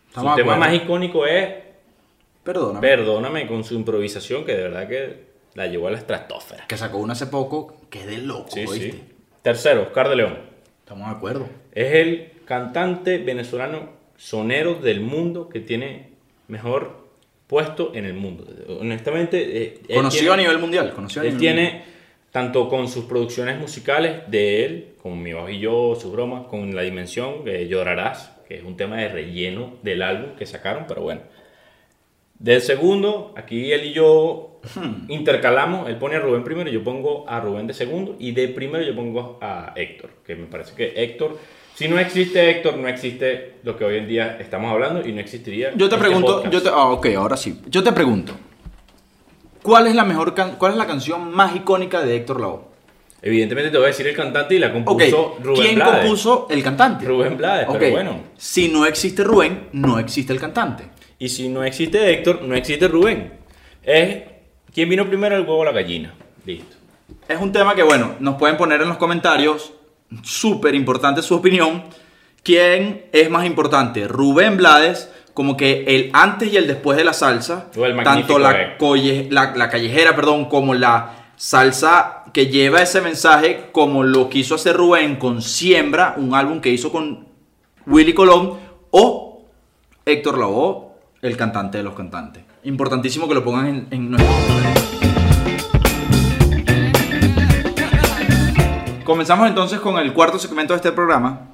Estamos 0.09 0.31
Su 0.33 0.35
tema 0.37 0.53
acuerdo. 0.55 0.59
más 0.73 0.83
icónico 0.83 1.25
es 1.25 1.53
Perdóname. 2.43 2.79
Perdóname 2.87 3.47
con 3.47 3.63
su 3.63 3.73
improvisación, 3.73 4.45
que 4.45 4.55
de 4.55 4.63
verdad 4.63 4.87
que 4.87 5.27
la 5.55 5.67
llevó 5.67 5.87
a 5.87 5.91
la 5.91 5.97
estratosfera. 5.97 6.65
Que 6.67 6.77
sacó 6.77 6.97
uno 6.99 7.11
hace 7.13 7.27
poco, 7.27 7.75
que 7.89 7.99
es 8.01 8.05
de 8.07 8.19
loco, 8.19 8.51
Sí, 8.51 8.65
¿oíste? 8.65 8.91
sí. 8.91 9.03
Tercero, 9.41 9.81
Oscar 9.83 10.07
de 10.09 10.15
León. 10.17 10.37
Estamos 10.79 11.09
de 11.09 11.15
acuerdo. 11.15 11.49
Es 11.73 11.93
el 11.93 12.31
cantante 12.47 13.17
venezolano 13.17 13.89
sonero 14.15 14.75
del 14.75 15.01
mundo 15.01 15.49
que 15.49 15.59
tiene 15.59 16.11
mejor 16.47 17.07
puesto 17.47 17.91
en 17.93 18.05
el 18.05 18.13
mundo. 18.13 18.45
Honestamente, 18.79 19.63
eh, 19.63 19.81
Conocido 19.93 20.33
a 20.33 20.37
nivel 20.37 20.59
mundial. 20.59 20.93
Conocido 20.93 21.23
Él 21.23 21.37
tiene, 21.37 21.83
tanto 22.31 22.67
con 22.67 22.87
sus 22.87 23.05
producciones 23.05 23.59
musicales 23.59 24.21
de 24.27 24.65
él, 24.65 24.87
con 25.01 25.21
Mi 25.21 25.33
Bajo 25.33 25.49
y 25.49 25.59
Yo, 25.59 25.95
sus 25.99 26.11
bromas, 26.11 26.47
con 26.47 26.75
La 26.75 26.81
Dimensión, 26.81 27.43
que 27.43 27.67
Llorarás, 27.67 28.33
que 28.47 28.55
es 28.57 28.63
un 28.63 28.75
tema 28.75 28.97
de 28.97 29.09
relleno 29.09 29.75
del 29.83 30.01
álbum 30.01 30.35
que 30.35 30.45
sacaron, 30.45 30.85
pero 30.87 31.01
bueno. 31.01 31.21
Del 32.39 32.61
segundo, 32.61 33.33
aquí 33.35 33.71
él 33.71 33.85
y 33.85 33.93
yo 33.93 34.47
Hmm. 34.75 35.09
intercalamos, 35.09 35.87
él 35.89 35.97
pone 35.97 36.15
a 36.15 36.19
Rubén 36.19 36.43
primero, 36.43 36.69
yo 36.69 36.83
pongo 36.83 37.25
a 37.27 37.39
Rubén 37.39 37.67
de 37.67 37.73
segundo, 37.73 38.15
y 38.19 38.31
de 38.31 38.47
primero 38.49 38.83
yo 38.83 38.95
pongo 38.95 39.37
a 39.41 39.73
Héctor, 39.75 40.09
que 40.25 40.35
me 40.35 40.47
parece 40.47 40.75
que 40.75 40.93
Héctor, 40.95 41.37
si 41.77 41.87
no 41.87 41.99
existe 41.99 42.49
Héctor, 42.49 42.75
no 42.77 42.87
existe 42.87 43.57
lo 43.63 43.77
que 43.77 43.85
hoy 43.85 43.97
en 43.97 44.07
día 44.07 44.37
estamos 44.39 44.71
hablando 44.71 45.07
y 45.07 45.11
no 45.11 45.19
existiría. 45.19 45.69
Yo 45.75 45.87
te 45.89 45.95
este 45.95 45.97
pregunto, 46.07 46.33
podcast. 46.37 46.53
yo 46.53 46.63
te, 46.63 46.69
ah, 46.69 46.85
ok, 46.89 47.05
ahora 47.15 47.37
sí. 47.37 47.61
Yo 47.67 47.83
te 47.83 47.91
pregunto, 47.91 48.33
¿cuál 49.61 49.85
es 49.87 49.93
la 49.95 50.03
mejor, 50.03 50.33
can- 50.33 50.55
cuál 50.57 50.71
es 50.73 50.77
la 50.79 50.87
canción 50.87 51.31
más 51.31 51.55
icónica 51.55 52.01
de 52.01 52.15
Héctor 52.15 52.41
Lavoe? 52.41 52.61
Evidentemente 53.21 53.71
te 53.71 53.77
voy 53.77 53.85
a 53.85 53.87
decir 53.89 54.07
el 54.07 54.15
cantante 54.15 54.55
y 54.55 54.59
la 54.59 54.71
compuso 54.71 55.37
Rubén 55.41 55.61
¿quién 55.61 55.75
Blades. 55.75 55.99
compuso 56.01 56.47
el 56.49 56.63
cantante? 56.63 57.05
Rubén 57.05 57.37
Blades, 57.37 57.67
Ok, 57.67 57.75
pero 57.79 57.91
bueno. 57.91 58.19
Si 58.37 58.69
no 58.69 58.85
existe 58.85 59.23
Rubén, 59.23 59.69
no 59.73 59.97
existe 59.99 60.33
el 60.33 60.39
cantante. 60.39 60.83
Y 61.19 61.29
si 61.29 61.49
no 61.49 61.63
existe 61.63 62.11
Héctor, 62.11 62.43
no 62.43 62.55
existe 62.55 62.87
Rubén. 62.87 63.33
Es 63.83 64.23
quién 64.73 64.87
vino 64.89 65.07
primero 65.07 65.35
el 65.35 65.41
huevo 65.41 65.57
o 65.59 65.65
la 65.65 65.71
gallina. 65.71 66.13
Listo. 66.45 66.75
Es 67.27 67.39
un 67.41 67.51
tema 67.51 67.73
que, 67.73 67.81
bueno, 67.83 68.15
nos 68.19 68.35
pueden 68.35 68.55
poner 68.55 68.81
en 68.83 68.87
los 68.89 68.97
comentarios, 68.97 69.73
súper 70.23 70.75
importante 70.75 71.21
su 71.21 71.35
opinión. 71.35 71.83
¿Quién 72.43 73.05
es 73.11 73.29
más 73.29 73.45
importante? 73.45 74.07
Rubén 74.07 74.57
Blades, 74.57 75.09
como 75.33 75.57
que 75.57 75.83
el 75.87 76.09
antes 76.13 76.51
y 76.51 76.57
el 76.57 76.67
después 76.67 76.97
de 76.97 77.03
la 77.03 77.13
salsa. 77.13 77.69
Tanto 77.71 77.93
magnífico 77.95 78.39
la, 78.39 78.51
Héctor. 78.61 78.77
colle- 78.77 79.27
la, 79.29 79.53
la 79.55 79.69
callejera, 79.69 80.15
perdón, 80.15 80.45
como 80.45 80.73
la 80.73 81.25
salsa 81.35 82.23
que 82.33 82.47
lleva 82.47 82.81
ese 82.81 83.01
mensaje, 83.01 83.69
como 83.71 84.03
lo 84.03 84.29
quiso 84.29 84.55
hacer 84.55 84.75
Rubén 84.77 85.17
con 85.17 85.41
Siembra, 85.41 86.15
un 86.17 86.33
álbum 86.35 86.61
que 86.61 86.69
hizo 86.69 86.91
con 86.91 87.27
Willy 87.85 88.13
Colón, 88.13 88.53
o 88.91 89.45
Héctor 90.05 90.37
Lavoe, 90.37 90.87
el 91.21 91.35
cantante 91.35 91.77
de 91.79 91.83
los 91.83 91.93
cantantes. 91.95 92.43
Importantísimo 92.63 93.27
que 93.27 93.33
lo 93.35 93.43
pongan 93.43 93.67
en, 93.67 93.87
en 93.91 94.11
nuestros 94.11 94.35
Comenzamos 99.07 99.47
entonces 99.47 99.79
con 99.79 99.97
el 99.99 100.11
cuarto 100.11 100.37
segmento 100.37 100.73
de 100.73 100.79
este 100.79 100.91
programa. 100.91 101.47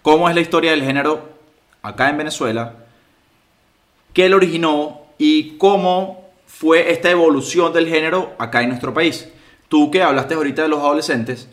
¿Cómo 0.00 0.26
es 0.26 0.34
la 0.34 0.40
historia 0.40 0.70
del 0.70 0.82
género 0.82 1.28
acá 1.82 2.08
en 2.08 2.16
Venezuela? 2.16 2.76
¿Qué 4.14 4.30
lo 4.30 4.36
originó? 4.36 5.02
¿Y 5.18 5.58
cómo 5.58 6.30
fue 6.46 6.92
esta 6.92 7.10
evolución 7.10 7.74
del 7.74 7.90
género 7.90 8.32
acá 8.38 8.62
en 8.62 8.70
nuestro 8.70 8.94
país? 8.94 9.30
Tú 9.68 9.90
que 9.90 10.02
hablaste 10.02 10.32
ahorita 10.32 10.62
de 10.62 10.68
los 10.68 10.78
adolescentes, 10.78 11.50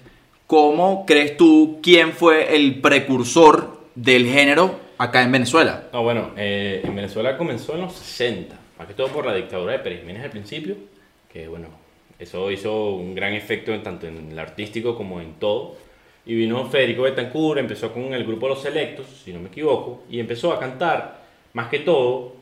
¿cómo 0.47 1.05
crees 1.05 1.35
tú 1.35 1.81
quién 1.83 2.13
fue 2.13 2.55
el 2.55 2.79
precursor 2.79 3.81
del 3.93 4.25
género 4.25 4.79
acá 4.97 5.21
en 5.23 5.33
Venezuela? 5.33 5.89
No, 5.91 6.01
bueno, 6.01 6.31
eh, 6.37 6.79
en 6.81 6.95
Venezuela 6.95 7.37
comenzó 7.37 7.73
en 7.73 7.81
los 7.81 7.93
60, 7.95 8.57
más 8.79 8.87
que 8.87 8.93
todo 8.93 9.09
por 9.09 9.25
la 9.25 9.33
dictadura 9.33 9.73
de 9.73 9.79
Pérez 9.79 9.99
Jiménez 9.99 10.23
al 10.23 10.31
principio, 10.31 10.77
que 11.27 11.49
bueno, 11.49 11.67
eso 12.19 12.49
hizo 12.51 12.91
un 12.95 13.13
gran 13.15 13.33
efecto 13.33 13.73
en, 13.73 13.83
tanto 13.83 14.07
en 14.07 14.31
el 14.31 14.39
artístico 14.39 14.95
como 14.95 15.21
en 15.21 15.33
todo. 15.33 15.75
Y 16.25 16.33
vino 16.35 16.65
Federico 16.65 17.03
Betancourt, 17.03 17.59
empezó 17.59 17.91
con 17.93 18.13
el 18.13 18.23
grupo 18.25 18.47
Los 18.47 18.61
Selectos, 18.61 19.05
si 19.23 19.31
no 19.31 19.39
me 19.39 19.49
equivoco, 19.49 20.03
y 20.09 20.19
empezó 20.19 20.51
a 20.53 20.59
cantar, 20.59 21.21
más 21.53 21.69
que 21.69 21.79
todo, 21.79 22.33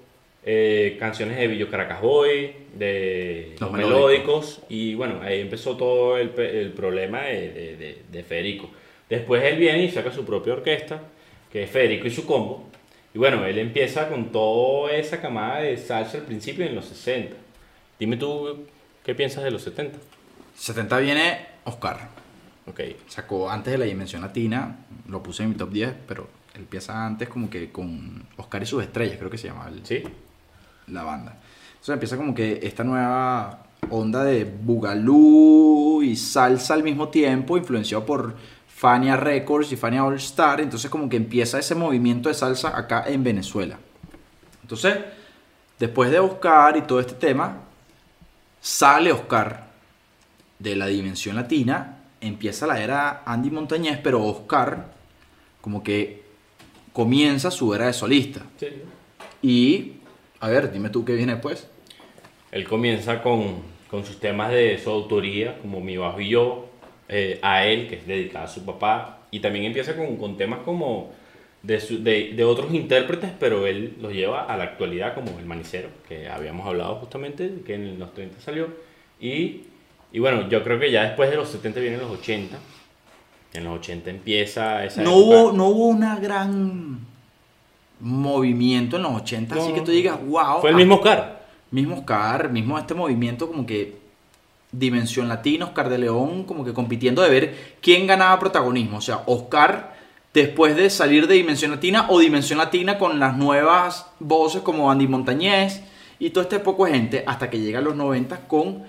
eh, 0.45 0.95
canciones 0.99 1.37
de 1.37 1.47
Villo 1.47 1.69
Caracas 1.69 2.01
Boy, 2.01 2.51
de 2.75 3.55
Los 3.59 3.71
melódicos. 3.71 4.61
y 4.69 4.95
bueno, 4.95 5.19
ahí 5.21 5.41
empezó 5.41 5.75
todo 5.75 6.17
el, 6.17 6.31
el 6.39 6.71
problema 6.71 7.23
de, 7.23 7.51
de- 7.51 7.75
de- 7.77 7.97
de 8.11 8.23
Federico. 8.23 8.69
Después 9.09 9.43
él 9.43 9.57
viene 9.57 9.83
y 9.83 9.91
saca 9.91 10.11
su 10.11 10.23
propia 10.25 10.53
orquesta, 10.53 11.01
que 11.51 11.63
es 11.63 11.69
Federico 11.69 12.07
y 12.07 12.11
su 12.11 12.25
combo, 12.25 12.69
y 13.13 13.17
bueno, 13.19 13.45
él 13.45 13.59
empieza 13.59 14.07
con 14.09 14.31
toda 14.31 14.93
esa 14.95 15.21
camada 15.21 15.59
de 15.61 15.75
salsa 15.77 16.17
al 16.19 16.23
principio 16.23 16.65
en 16.65 16.73
los 16.75 16.85
60. 16.85 17.35
Dime 17.99 18.15
tú, 18.17 18.65
¿qué 19.03 19.15
piensas 19.15 19.43
de 19.43 19.51
los 19.51 19.61
70? 19.63 19.97
70 20.57 20.97
viene 20.99 21.45
Oscar. 21.65 22.09
Ok. 22.67 22.79
Sacó 23.07 23.49
antes 23.49 23.71
de 23.71 23.77
la 23.77 23.85
Dimensión 23.85 24.21
Latina, 24.21 24.77
lo 25.07 25.21
puse 25.21 25.43
en 25.43 25.49
mi 25.49 25.55
top 25.55 25.69
10, 25.71 25.93
pero 26.07 26.27
él 26.53 26.61
empieza 26.61 27.05
antes 27.05 27.27
como 27.29 27.49
que 27.49 27.71
con 27.71 28.25
Oscar 28.37 28.63
y 28.63 28.65
sus 28.65 28.83
estrellas, 28.83 29.17
creo 29.17 29.29
que 29.29 29.37
se 29.37 29.47
llama 29.47 29.67
el- 29.69 29.85
¿Sí? 29.85 30.03
la 30.87 31.03
banda. 31.03 31.37
Entonces 31.71 31.93
empieza 31.93 32.17
como 32.17 32.33
que 32.35 32.59
esta 32.63 32.83
nueva 32.83 33.63
onda 33.89 34.23
de 34.23 34.45
bugalú 34.45 36.01
y 36.03 36.15
salsa 36.15 36.73
al 36.73 36.83
mismo 36.83 37.09
tiempo, 37.09 37.57
influenciado 37.57 38.05
por 38.05 38.35
Fania 38.67 39.15
Records 39.17 39.71
y 39.71 39.75
Fania 39.77 40.03
All 40.05 40.15
Star. 40.15 40.61
Entonces 40.61 40.89
como 40.89 41.09
que 41.09 41.17
empieza 41.17 41.59
ese 41.59 41.75
movimiento 41.75 42.29
de 42.29 42.35
salsa 42.35 42.77
acá 42.77 43.05
en 43.07 43.23
Venezuela. 43.23 43.77
Entonces, 44.61 44.97
después 45.79 46.11
de 46.11 46.19
Oscar 46.19 46.77
y 46.77 46.81
todo 46.83 46.99
este 46.99 47.13
tema, 47.13 47.57
sale 48.63 49.11
Oscar 49.11 49.67
de 50.57 50.77
la 50.77 50.87
dimensión 50.87 51.35
latina, 51.35 51.97
empieza 52.21 52.65
la 52.65 52.81
era 52.81 53.21
Andy 53.25 53.51
Montañez, 53.51 53.99
pero 54.01 54.23
Oscar 54.23 54.93
como 55.59 55.83
que 55.83 56.23
comienza 56.93 57.51
su 57.51 57.73
era 57.73 57.87
de 57.87 57.93
solista. 57.93 58.41
Sí. 58.57 58.67
Y, 59.41 59.91
a 60.39 60.47
ver, 60.47 60.71
dime 60.71 60.89
tú 60.89 61.03
qué 61.03 61.13
viene 61.13 61.33
después. 61.33 61.67
Él 62.51 62.65
comienza 62.65 63.21
con, 63.21 63.57
con 63.91 64.05
sus 64.05 64.21
temas 64.21 64.49
de 64.51 64.79
su 64.81 64.89
autoría, 64.89 65.59
como 65.59 65.81
Mi 65.81 65.97
Bajo 65.97 66.21
y 66.21 66.29
Yo, 66.29 66.69
eh, 67.09 67.39
a 67.41 67.65
él, 67.65 67.89
que 67.89 67.95
es 67.95 68.07
dedicado 68.07 68.45
a 68.45 68.47
su 68.47 68.63
papá, 68.63 69.23
y 69.29 69.41
también 69.41 69.65
empieza 69.65 69.97
con, 69.97 70.15
con 70.15 70.37
temas 70.37 70.59
como 70.59 71.11
de, 71.63 71.79
su- 71.79 72.03
de, 72.03 72.33
de 72.35 72.43
otros 72.43 72.73
intérpretes, 72.73 73.31
pero 73.39 73.65
él 73.67 73.95
los 74.01 74.13
lleva 74.13 74.43
a 74.45 74.57
la 74.57 74.65
actualidad, 74.65 75.15
como 75.15 75.39
El 75.39 75.45
Manicero, 75.45 75.89
que 76.07 76.27
habíamos 76.29 76.67
hablado 76.67 76.95
justamente, 76.97 77.61
que 77.65 77.75
en 77.75 77.97
los 77.99 78.13
30 78.13 78.39
salió, 78.41 78.67
y, 79.19 79.61
y 80.11 80.19
bueno, 80.19 80.49
yo 80.49 80.63
creo 80.63 80.79
que 80.79 80.91
ya 80.91 81.03
después 81.03 81.29
de 81.29 81.37
los 81.37 81.49
70 81.49 81.79
vienen 81.79 82.01
los 82.01 82.11
80, 82.11 82.57
en 83.53 83.63
los 83.63 83.79
80 83.79 84.09
empieza 84.09 84.83
esa 84.85 85.01
No 85.03 85.11
época. 85.11 85.25
hubo, 85.25 85.51
no 85.53 85.67
hubo 85.67 85.87
una 85.87 86.17
gran 86.19 86.99
movimiento 87.99 88.97
en 88.97 89.03
los 89.03 89.13
80, 89.21 89.55
así 89.55 89.69
No, 89.69 89.75
que 89.75 89.81
tú 89.81 89.91
digas, 89.91 90.19
wow. 90.25 90.59
Fue 90.61 90.69
el 90.71 90.75
mismo 90.75 90.95
Oscar. 90.95 91.43
Mismo 91.71 91.95
Oscar, 91.97 92.51
mismo 92.51 92.77
este 92.77 92.93
movimiento 92.93 93.47
como 93.47 93.65
que 93.65 93.95
Dimensión 94.71 95.27
Latina, 95.29 95.65
Oscar 95.65 95.89
de 95.89 95.99
León, 95.99 96.43
como 96.45 96.65
que 96.65 96.73
compitiendo 96.73 97.21
de 97.21 97.29
ver 97.29 97.55
quién 97.81 98.07
ganaba 98.07 98.39
protagonismo. 98.39 98.97
O 98.97 99.01
sea, 99.01 99.21
Oscar 99.27 99.92
después 100.33 100.75
de 100.75 100.89
salir 100.89 101.27
de 101.27 101.35
Dimensión 101.35 101.71
Latina 101.71 102.07
o 102.09 102.19
Dimensión 102.19 102.57
Latina 102.59 102.97
con 102.97 103.19
las 103.19 103.37
nuevas 103.37 104.07
voces 104.19 104.61
como 104.61 104.89
Andy 104.91 105.07
Montañez 105.07 105.81
y 106.19 106.31
todo 106.31 106.43
este 106.43 106.59
poco 106.59 106.85
de 106.85 106.91
gente 106.93 107.23
hasta 107.27 107.49
que 107.49 107.59
llega 107.59 107.79
a 107.79 107.81
los 107.83 107.95
90 107.95 108.47
con 108.47 108.83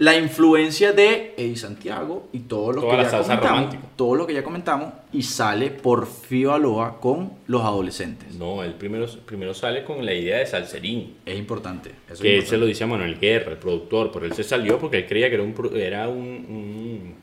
la 0.00 0.16
influencia 0.16 0.92
de 0.92 1.34
Eddie 1.36 1.56
Santiago 1.56 2.28
y 2.32 2.38
todo 2.40 2.70
lo 2.72 2.82
Toda 2.82 2.92
que 2.92 2.96
la 2.98 3.02
ya 3.02 3.10
salsa 3.10 3.26
comentamos, 3.34 3.58
romántica. 3.58 3.92
todo 3.96 4.14
lo 4.14 4.26
que 4.28 4.34
ya 4.34 4.44
comentamos 4.44 4.92
y 5.12 5.22
sale 5.22 5.70
Porfirio 5.70 6.52
Aloa 6.52 7.00
con 7.00 7.32
los 7.48 7.62
adolescentes. 7.62 8.32
No, 8.36 8.62
él 8.62 8.74
primero, 8.74 9.06
primero 9.26 9.54
sale 9.54 9.82
con 9.82 10.06
la 10.06 10.14
idea 10.14 10.38
de 10.38 10.46
Salserín. 10.46 11.16
Es 11.26 11.36
importante. 11.36 11.90
eso 12.06 12.14
es 12.14 12.20
que 12.20 12.36
él 12.38 12.46
se 12.46 12.56
lo 12.56 12.66
dice 12.66 12.84
a 12.84 12.86
Manuel 12.86 13.18
Guerra, 13.18 13.50
el 13.50 13.58
productor, 13.58 14.12
pero 14.12 14.24
él 14.24 14.34
se 14.34 14.44
salió 14.44 14.78
porque 14.78 14.98
él 14.98 15.06
creía 15.08 15.28
que 15.28 15.34
era 15.34 15.42
un, 15.42 15.54
era 15.74 16.08
un, 16.08 16.16
un 16.48 17.14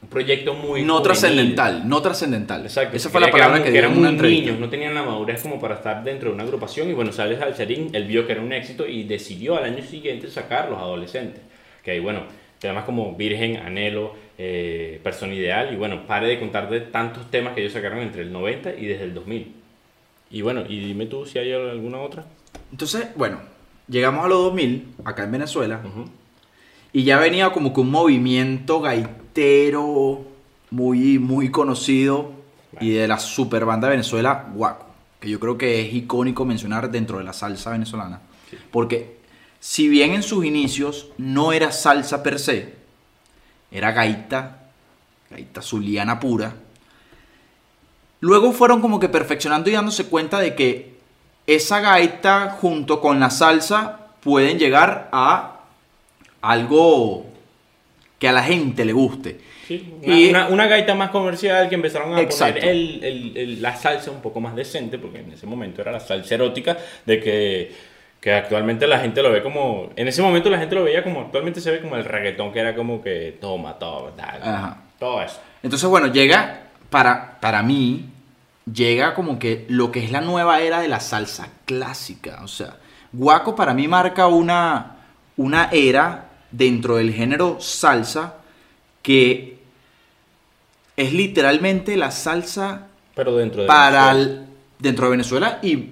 un 0.00 0.08
proyecto 0.08 0.54
muy 0.54 0.82
No 0.82 0.94
juvenil. 0.98 1.02
trascendental, 1.02 1.88
no 1.88 2.00
trascendental. 2.02 2.62
Exacto. 2.62 2.96
Esa 2.96 3.10
fue 3.10 3.20
la 3.20 3.30
palabra 3.30 3.56
eran- 3.58 3.72
que, 3.72 3.78
eran 3.78 3.98
muy 3.98 4.12
niños, 4.12 4.58
no 4.58 4.68
tenían 4.70 4.94
la 4.94 5.02
madurez 5.02 5.42
como 5.42 5.58
para 5.60 5.74
estar 5.76 6.04
dentro 6.04 6.28
de 6.28 6.34
una 6.34 6.44
agrupación 6.44 6.88
y 6.88 6.92
bueno, 6.92 7.12
sale 7.12 7.36
Salserín, 7.36 7.90
él 7.92 8.04
vio 8.04 8.24
que 8.26 8.32
era 8.32 8.40
un 8.40 8.52
éxito 8.52 8.86
y 8.86 9.02
decidió 9.04 9.56
al 9.56 9.64
año 9.64 9.82
siguiente 9.82 10.30
sacar 10.30 10.68
los 10.70 10.78
adolescentes. 10.78 11.42
Que 11.82 11.92
ahí, 11.92 12.00
bueno, 12.00 12.22
temas 12.60 12.84
como 12.84 13.14
Virgen, 13.16 13.56
Anhelo, 13.56 14.14
eh, 14.38 15.00
Persona 15.02 15.34
Ideal 15.34 15.72
y 15.72 15.76
bueno, 15.76 16.06
pare 16.06 16.28
de 16.28 16.38
contar 16.38 16.70
de 16.70 16.80
tantos 16.80 17.28
temas 17.30 17.54
que 17.54 17.60
ellos 17.62 17.72
sacaron 17.72 17.98
entre 17.98 18.22
el 18.22 18.32
90 18.32 18.74
y 18.74 18.86
desde 18.86 19.04
el 19.04 19.14
2000. 19.14 19.52
Y 20.30 20.42
bueno, 20.42 20.62
y 20.68 20.78
dime 20.78 21.06
tú 21.06 21.26
si 21.26 21.38
hay 21.40 21.52
alguna 21.52 21.98
otra. 22.00 22.24
Entonces, 22.70 23.08
bueno, 23.16 23.40
llegamos 23.88 24.24
a 24.24 24.28
los 24.28 24.38
2000, 24.44 24.88
acá 25.04 25.24
en 25.24 25.32
Venezuela, 25.32 25.80
Ujú. 25.84 26.04
y 26.92 27.02
ya 27.04 27.18
venía 27.18 27.50
como 27.50 27.72
que 27.72 27.80
un 27.80 27.90
movimiento 27.90 28.80
gaitero 28.80 29.18
muy, 30.70 31.18
muy 31.18 31.50
conocido 31.50 32.32
y 32.80 32.90
de 32.90 33.08
la 33.08 33.18
super 33.18 33.64
banda 33.64 33.88
de 33.88 33.92
Venezuela, 33.92 34.46
Guaco, 34.52 34.86
que 35.20 35.30
yo 35.30 35.40
creo 35.40 35.58
que 35.58 35.80
es 35.80 35.94
icónico 35.94 36.44
mencionar 36.44 36.90
dentro 36.90 37.18
de 37.18 37.24
la 37.24 37.32
salsa 37.32 37.70
venezolana. 37.70 38.20
Porque 38.70 39.18
si 39.60 39.88
bien 39.88 40.12
en 40.12 40.22
sus 40.22 40.44
inicios 40.44 41.08
no 41.18 41.52
era 41.52 41.72
salsa 41.72 42.22
per 42.22 42.38
se, 42.38 42.74
era 43.70 43.92
gaita, 43.92 44.68
gaita 45.30 45.62
zuliana 45.62 46.20
pura, 46.20 46.54
luego 48.20 48.52
fueron 48.52 48.80
como 48.80 49.00
que 49.00 49.08
perfeccionando 49.08 49.70
y 49.70 49.74
dándose 49.74 50.06
cuenta 50.06 50.38
de 50.38 50.54
que 50.54 50.98
esa 51.46 51.80
gaita 51.80 52.56
junto 52.60 53.00
con 53.00 53.20
la 53.20 53.30
salsa 53.30 54.08
pueden 54.20 54.58
llegar 54.58 55.08
a 55.12 55.60
algo 56.40 57.27
que 58.18 58.28
a 58.28 58.32
la 58.32 58.42
gente 58.42 58.84
le 58.84 58.92
guste. 58.92 59.38
Sí, 59.66 59.94
una, 60.02 60.14
Y- 60.16 60.28
una- 60.30 60.48
una 60.48 60.66
gaita 60.66 60.94
más 60.94 61.10
comercial 61.10 61.68
que 61.68 61.74
empezaron 61.74 62.14
a 62.14 62.20
Exacto. 62.20 62.60
poner 62.60 62.68
el- 62.74 63.04
el- 63.04 63.36
el- 63.36 63.62
la 63.62 63.76
salsa 63.76 64.10
un 64.10 64.20
poco 64.22 64.40
más 64.40 64.56
decente, 64.56 64.98
porque 64.98 65.20
en 65.20 65.32
ese 65.32 65.46
momento 65.46 65.82
era 65.82 65.92
la 65.92 66.00
salsa 66.00 66.34
erótica, 66.34 66.76
de 67.06 67.20
que, 67.20 67.72
que 68.20 68.32
actualmente 68.32 68.86
la 68.86 68.98
gente 68.98 69.22
lo 69.22 69.30
ve 69.30 69.42
como... 69.42 69.90
En 69.94 70.08
ese 70.08 70.22
momento 70.22 70.50
la 70.50 70.58
gente 70.58 70.74
lo 70.74 70.84
veía 70.84 71.04
como... 71.04 71.20
Actualmente 71.20 71.60
se 71.60 71.70
ve 71.70 71.80
como 71.80 71.96
el 71.96 72.04
reggaetón, 72.04 72.52
que 72.52 72.58
era 72.60 72.74
como 72.74 73.00
que 73.02 73.36
toma, 73.40 73.78
todo, 73.78 74.08
tal, 74.16 74.42
Ajá. 74.42 74.82
todo 74.98 75.22
eso. 75.22 75.40
Entonces, 75.62 75.88
bueno, 75.88 76.08
llega, 76.08 76.62
para, 76.90 77.38
para 77.40 77.62
mí, 77.62 78.06
llega 78.72 79.14
como 79.14 79.38
que 79.38 79.64
lo 79.68 79.92
que 79.92 80.02
es 80.02 80.10
la 80.10 80.20
nueva 80.22 80.60
era 80.60 80.80
de 80.80 80.88
la 80.88 80.98
salsa 81.00 81.48
clásica. 81.66 82.40
O 82.42 82.48
sea, 82.48 82.76
Guaco 83.12 83.54
para 83.54 83.74
mí 83.74 83.86
marca 83.86 84.26
una, 84.26 84.96
una 85.36 85.68
era 85.72 86.24
dentro 86.50 86.96
del 86.96 87.12
género 87.12 87.60
salsa 87.60 88.34
que 89.02 89.58
es 90.96 91.12
literalmente 91.12 91.96
la 91.96 92.10
salsa 92.10 92.88
Pero 93.14 93.36
dentro 93.36 93.62
de... 93.62 93.68
para 93.68 94.12
Venezuela. 94.12 94.40
el- 94.42 94.48
dentro 94.78 95.04
de 95.06 95.10
Venezuela 95.10 95.58
y 95.62 95.86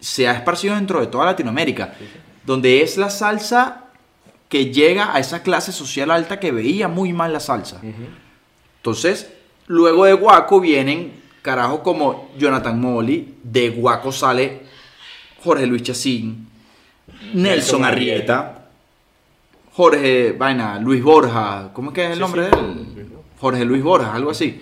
se 0.00 0.28
ha 0.28 0.32
esparcido 0.32 0.74
dentro 0.76 1.00
de 1.00 1.08
toda 1.08 1.24
Latinoamérica, 1.26 1.94
donde 2.46 2.82
es 2.82 2.96
la 2.96 3.10
salsa 3.10 3.84
que 4.48 4.72
llega 4.72 5.12
a 5.14 5.18
esa 5.18 5.42
clase 5.42 5.72
social 5.72 6.10
alta 6.12 6.38
que 6.38 6.52
veía 6.52 6.86
muy 6.88 7.12
mal 7.12 7.32
la 7.32 7.40
salsa. 7.40 7.80
Entonces, 8.76 9.28
luego 9.66 10.04
de 10.04 10.12
Guaco 10.12 10.60
vienen 10.60 11.20
carajos 11.42 11.80
como 11.80 12.30
Jonathan 12.38 12.80
Molly, 12.80 13.34
de 13.42 13.70
Guaco 13.70 14.12
sale 14.12 14.60
Jorge 15.42 15.66
Luis 15.66 15.82
Chacín, 15.82 16.48
Nelson 17.34 17.42
Nelson 17.42 17.84
Arrieta, 17.84 18.67
Jorge, 19.78 20.32
vaina, 20.32 20.80
Luis 20.80 21.00
Borja, 21.04 21.70
¿cómo 21.72 21.90
es 21.90 21.94
que 21.94 22.04
es 22.06 22.10
el 22.10 22.14
Sí, 22.16 22.20
nombre 22.20 22.46
sí, 22.46 22.50
de 22.50 23.00
él? 23.02 23.08
Jorge 23.38 23.64
Luis 23.64 23.80
Borja, 23.80 24.12
algo 24.12 24.32
así. 24.32 24.60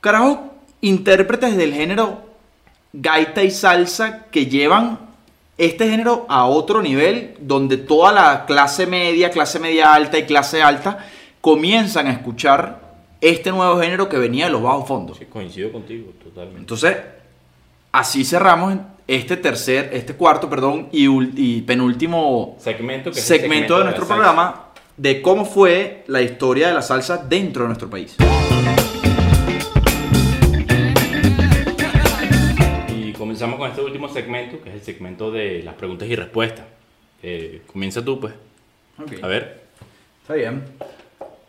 Carajos, 0.00 0.38
intérpretes 0.80 1.58
del 1.58 1.74
género 1.74 2.22
gaita 2.94 3.42
y 3.42 3.50
salsa 3.50 4.28
que 4.30 4.46
llevan 4.46 4.98
este 5.58 5.90
género 5.90 6.24
a 6.30 6.46
otro 6.46 6.80
nivel, 6.80 7.36
donde 7.38 7.76
toda 7.76 8.12
la 8.12 8.46
clase 8.46 8.86
media, 8.86 9.30
clase 9.30 9.58
media 9.58 9.92
alta 9.92 10.16
y 10.16 10.24
clase 10.24 10.62
alta 10.62 11.06
comienzan 11.42 12.06
a 12.06 12.12
escuchar 12.12 12.80
este 13.20 13.50
nuevo 13.50 13.78
género 13.78 14.08
que 14.08 14.16
venía 14.16 14.46
de 14.46 14.52
los 14.52 14.62
bajos 14.62 14.88
fondos. 14.88 15.18
Sí, 15.18 15.26
coincido 15.26 15.70
contigo, 15.70 16.12
totalmente. 16.24 16.60
Entonces, 16.60 16.96
así 17.92 18.24
cerramos 18.24 18.78
este 19.10 19.36
tercer, 19.36 19.90
este 19.92 20.14
cuarto, 20.14 20.48
perdón, 20.48 20.88
y, 20.92 21.62
penúltimo 21.62 22.56
segmento, 22.60 23.10
que 23.10 23.20
segmento 23.20 23.76
de 23.76 23.82
nuestro 23.82 24.06
salsa. 24.06 24.14
programa 24.14 24.64
de 24.96 25.20
cómo 25.20 25.44
fue 25.44 26.04
la 26.06 26.22
historia 26.22 26.68
de 26.68 26.74
la 26.74 26.82
salsa 26.82 27.16
dentro 27.16 27.64
de 27.64 27.68
nuestro 27.70 27.90
país. 27.90 28.16
Y 32.88 33.12
comenzamos 33.14 33.58
con 33.58 33.68
este 33.68 33.82
último 33.82 34.08
segmento, 34.08 34.62
que 34.62 34.68
es 34.68 34.76
el 34.76 34.82
segmento 34.82 35.32
de 35.32 35.64
las 35.64 35.74
preguntas 35.74 36.08
y 36.08 36.14
respuestas. 36.14 36.66
Eh, 37.20 37.62
comienza 37.66 38.04
tú, 38.04 38.20
pues. 38.20 38.32
A 39.22 39.26
ver. 39.26 39.64
Está 40.22 40.34
bien. 40.34 40.62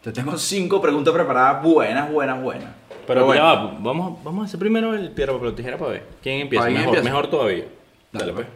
Te 0.02 0.12
tengo 0.12 0.36
cinco 0.36 0.82
preguntas 0.82 1.14
preparadas, 1.14 1.62
buenas, 1.62 2.12
buenas, 2.12 2.42
buenas. 2.42 2.81
Pero 3.14 3.26
bueno, 3.26 3.42
ya 3.42 3.54
va, 3.62 3.78
vamos, 3.80 4.24
vamos 4.24 4.42
a 4.44 4.46
hacer 4.46 4.60
primero 4.60 4.94
el 4.94 5.12
piedra, 5.12 5.34
papel 5.34 5.48
o 5.50 5.54
tijera 5.54 5.78
para 5.78 5.92
ver. 5.92 6.08
¿Quién 6.22 6.42
empieza? 6.42 6.64
¿Para 6.64 6.72
quién 6.74 6.82
mejor, 6.82 6.98
empieza? 6.98 7.16
mejor 7.16 7.30
todavía. 7.30 7.66
Dale, 8.12 8.26
Dale, 8.26 8.34
pues. 8.34 8.48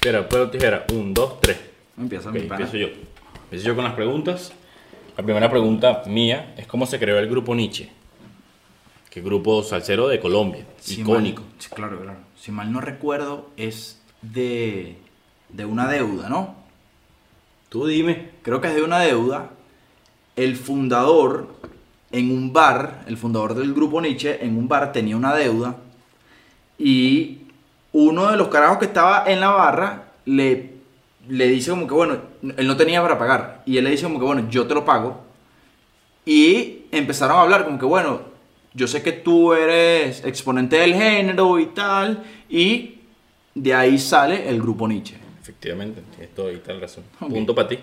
Piedra, 0.00 0.22
papel 0.22 0.40
o 0.40 0.50
tijera. 0.50 0.86
Un, 0.92 1.14
dos, 1.14 1.40
tres. 1.40 1.58
empieza 1.98 2.28
Ok, 2.28 2.34
mi 2.34 2.40
pana. 2.42 2.64
empiezo 2.64 2.76
yo. 2.76 2.94
Empiezo 3.44 3.66
yo 3.66 3.74
con 3.74 3.84
las 3.84 3.94
preguntas. 3.94 4.52
La 5.16 5.22
primera 5.24 5.50
pregunta 5.50 6.02
mía 6.06 6.54
es 6.56 6.66
cómo 6.66 6.86
se 6.86 6.98
creó 6.98 7.18
el 7.18 7.28
grupo 7.28 7.54
Nietzsche. 7.54 7.90
Que 9.10 9.20
grupo 9.20 9.62
salsero 9.62 10.08
de 10.08 10.18
Colombia. 10.20 10.64
Si 10.80 11.02
icónico. 11.02 11.42
sí, 11.58 11.68
claro, 11.74 12.00
claro. 12.00 12.18
Si 12.34 12.50
mal 12.50 12.72
no 12.72 12.80
recuerdo, 12.80 13.50
es 13.58 14.00
de, 14.22 14.96
de 15.50 15.64
una 15.66 15.86
deuda, 15.86 16.30
¿no? 16.30 16.54
Tú 17.68 17.86
dime. 17.86 18.30
Creo 18.42 18.60
que 18.62 18.68
es 18.68 18.74
de 18.74 18.82
una 18.82 19.00
deuda. 19.00 19.50
El 20.34 20.56
fundador 20.56 21.48
en 22.12 22.30
un 22.30 22.52
bar, 22.52 23.04
el 23.06 23.16
fundador 23.16 23.54
del 23.54 23.72
grupo 23.72 24.00
Nietzsche, 24.00 24.44
en 24.44 24.56
un 24.56 24.68
bar 24.68 24.92
tenía 24.92 25.16
una 25.16 25.34
deuda. 25.34 25.76
Y 26.78 27.38
uno 27.92 28.30
de 28.30 28.36
los 28.36 28.48
carajos 28.48 28.78
que 28.78 28.84
estaba 28.84 29.24
en 29.26 29.40
la 29.40 29.50
barra 29.50 30.12
le, 30.26 30.72
le 31.28 31.48
dice 31.48 31.70
como 31.70 31.86
que, 31.86 31.94
bueno, 31.94 32.18
él 32.56 32.66
no 32.66 32.76
tenía 32.76 33.02
para 33.02 33.18
pagar. 33.18 33.62
Y 33.66 33.78
él 33.78 33.84
le 33.84 33.90
dice 33.90 34.04
como 34.04 34.18
que, 34.18 34.26
bueno, 34.26 34.48
yo 34.50 34.66
te 34.66 34.74
lo 34.74 34.84
pago. 34.84 35.22
Y 36.24 36.82
empezaron 36.92 37.38
a 37.38 37.42
hablar 37.42 37.64
como 37.64 37.78
que, 37.78 37.86
bueno, 37.86 38.20
yo 38.74 38.86
sé 38.86 39.02
que 39.02 39.12
tú 39.12 39.52
eres 39.54 40.24
exponente 40.24 40.76
del 40.76 40.94
género 40.94 41.58
y 41.58 41.66
tal. 41.66 42.22
Y 42.48 42.98
de 43.54 43.74
ahí 43.74 43.98
sale 43.98 44.48
el 44.48 44.60
grupo 44.60 44.86
Nietzsche. 44.86 45.16
Efectivamente, 45.40 46.02
tienes 46.14 46.34
toda 46.34 46.52
tal 46.62 46.80
razón. 46.80 47.04
Punto 47.18 47.54
para 47.54 47.68
ti. 47.68 47.78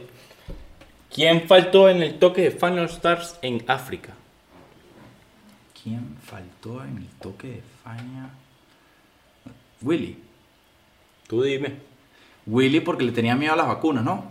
¿Quién 1.14 1.48
faltó 1.48 1.90
en 1.90 2.04
el 2.04 2.20
toque 2.20 2.44
de 2.44 2.52
Final 2.52 2.86
Stars 2.86 3.38
en 3.42 3.64
África? 3.68 4.14
¿Quién 5.90 6.18
faltó 6.24 6.84
en 6.84 6.98
el 6.98 7.08
toque 7.20 7.48
de 7.48 7.64
Fania? 7.84 8.30
Willy. 9.82 10.20
Tú 11.28 11.42
dime. 11.42 11.78
Willy 12.46 12.80
porque 12.82 13.04
le 13.04 13.12
tenía 13.12 13.36
miedo 13.36 13.54
a 13.54 13.56
las 13.56 13.66
vacunas, 13.68 14.04
¿no? 14.04 14.24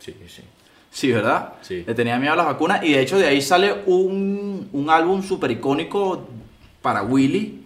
Sí, 0.00 0.12
sí. 0.26 0.42
Sí, 0.90 1.12
¿verdad? 1.12 1.52
Sí. 1.62 1.84
Le 1.86 1.94
tenía 1.94 2.18
miedo 2.18 2.32
a 2.32 2.36
las 2.36 2.46
vacunas 2.46 2.82
y 2.82 2.94
de 2.94 3.00
hecho 3.00 3.16
de 3.16 3.28
ahí 3.28 3.40
sale 3.40 3.82
un, 3.86 4.68
un 4.72 4.90
álbum 4.90 5.22
súper 5.22 5.52
icónico 5.52 6.26
para 6.82 7.04
Willy. 7.04 7.62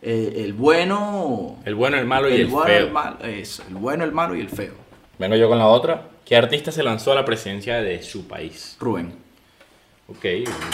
eh, 0.00 0.34
el 0.44 0.52
bueno... 0.52 1.56
El 1.64 1.74
bueno, 1.74 1.96
el 1.96 2.06
malo 2.06 2.30
y 2.30 2.34
el, 2.40 2.46
bueno, 2.46 2.66
feo. 2.66 3.16
el. 3.24 3.30
Eso, 3.30 3.64
el 3.68 3.74
bueno, 3.74 4.04
el 4.04 4.12
malo 4.12 4.36
y 4.36 4.40
el 4.40 4.48
feo. 4.48 4.74
Vengo 5.18 5.34
yo 5.34 5.48
con 5.48 5.58
la 5.58 5.66
otra. 5.66 6.08
¿Qué 6.24 6.36
artista 6.36 6.70
se 6.70 6.84
lanzó 6.84 7.10
a 7.10 7.16
la 7.16 7.24
presidencia 7.24 7.82
de 7.82 8.00
su 8.04 8.28
país? 8.28 8.76
Rubén. 8.78 9.12
Ok, 10.16 10.24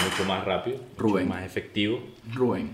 mucho 0.04 0.24
más 0.26 0.44
rápido, 0.44 0.78
Rubén. 0.96 1.26
mucho 1.26 1.36
más 1.38 1.46
efectivo. 1.46 2.00
Rubén. 2.34 2.70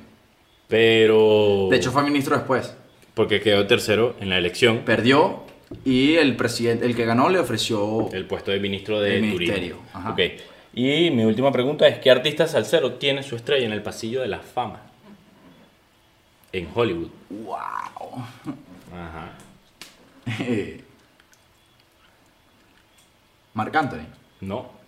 Pero. 0.68 1.68
De 1.70 1.77
hecho 1.77 1.92
fue 1.92 2.03
ministro 2.03 2.37
después. 2.37 2.74
Porque 3.14 3.40
quedó 3.40 3.66
tercero 3.66 4.16
en 4.20 4.31
la 4.31 4.38
elección. 4.38 4.79
Perdió 4.81 5.44
y 5.85 6.14
el 6.16 6.37
presidente, 6.37 6.85
el 6.87 6.94
que 6.96 7.05
ganó 7.05 7.29
le 7.29 7.38
ofreció... 7.38 8.09
El 8.12 8.27
puesto 8.27 8.50
de 8.50 8.59
ministro 8.61 9.00
de 9.00 9.16
El 9.16 9.20
Turismo. 9.33 9.38
ministerio, 9.38 9.79
ajá. 9.92 10.11
Ok. 10.11 10.20
Y 10.74 11.11
mi 11.11 11.24
última 11.24 11.53
pregunta 11.53 11.87
es: 11.87 11.98
¿qué 11.98 12.11
artista 12.11 12.46
salsero 12.48 12.94
tiene 12.94 13.22
su 13.22 13.37
estrella 13.37 13.66
en 13.66 13.72
el 13.72 13.83
pasillo 13.83 14.20
de 14.22 14.29
la 14.29 14.40
fama? 14.40 14.81
En 16.53 16.68
Hollywood. 16.74 17.09
¡Wow! 17.31 18.24
Ajá. 18.92 19.33
Marc 23.55 23.77
Anthony. 23.77 24.07
No. 24.40 24.84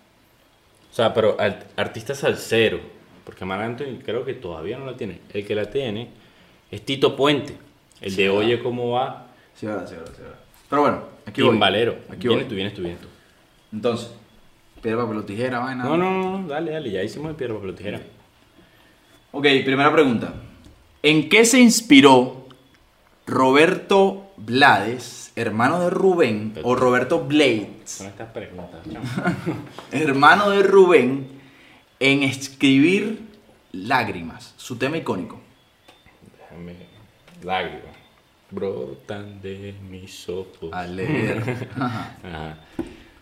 O 0.91 0.93
sea, 0.93 1.13
pero 1.13 1.39
al- 1.39 1.65
artista 1.75 2.15
salsero. 2.15 2.79
Porque 3.23 3.43
Anthony 3.43 3.99
creo 4.05 4.23
que 4.23 4.33
todavía 4.33 4.77
no 4.77 4.85
la 4.85 4.95
tiene. 4.95 5.19
El 5.33 5.45
que 5.45 5.53
la 5.53 5.69
tiene 5.69 6.09
es 6.71 6.81
Tito 6.85 7.15
Puente. 7.15 7.57
El 8.01 8.11
Sí, 8.11 8.23
de. 8.23 8.29
Oye 8.29 8.59
cómo 8.59 8.91
va. 8.91 9.27
Sí, 9.53 9.65
verdad, 9.65 9.87
sí, 9.87 9.95
verdad, 9.95 10.13
sí, 10.15 10.21
verdad. 10.21 10.37
Pero 10.69 10.81
bueno, 10.81 11.03
aquí 11.25 11.41
voy. 11.41 11.51
Timbalero. 11.51 11.97
Aquí 12.09 12.27
voy. 12.27 12.35
vienes 12.37 12.47
tú, 12.47 12.55
vienes 12.55 12.73
tú, 12.73 12.81
vienes 12.81 13.01
tú. 13.01 13.07
Entonces, 13.73 14.11
piedra, 14.81 15.03
papel 15.03 15.17
o 15.17 15.23
tijera, 15.23 15.59
vaina. 15.59 15.83
No, 15.83 15.97
no, 15.97 16.11
no, 16.11 16.39
no, 16.39 16.47
dale, 16.47 16.71
dale. 16.71 16.89
Ya 16.91 17.03
hicimos 17.03 17.29
el 17.31 17.35
piedra, 17.35 17.55
papel 17.55 17.69
o 17.71 17.75
tijera. 17.75 18.01
Ok, 19.31 19.43
primera 19.65 19.91
pregunta. 19.91 20.33
¿En 21.03 21.27
qué 21.29 21.43
se 21.45 21.59
inspiró 21.59 22.47
Roberto 23.25 24.31
Blades, 24.37 25.26
hermano 25.37 25.79
de 25.79 25.91
Rubén, 25.91 26.53
o 26.63 26.75
Roberto 26.75 27.23
Blades, 27.23 27.69
Son 27.85 28.07
estas 28.07 28.31
preguntas, 28.31 28.81
hermano 29.91 30.49
de 30.49 30.63
Rubén, 30.63 31.27
en 31.99 32.23
escribir 32.23 33.21
Lágrimas, 33.71 34.55
su 34.57 34.77
tema 34.77 34.97
icónico? 34.97 35.39
Déjame. 36.39 36.73
Lágrimas. 37.43 37.95
Brotan 38.49 39.39
de 39.41 39.75
mis 39.89 40.27
ojos. 40.29 40.71
Leer. 40.89 41.67
Ajá. 41.75 42.17
Ajá. 42.23 42.57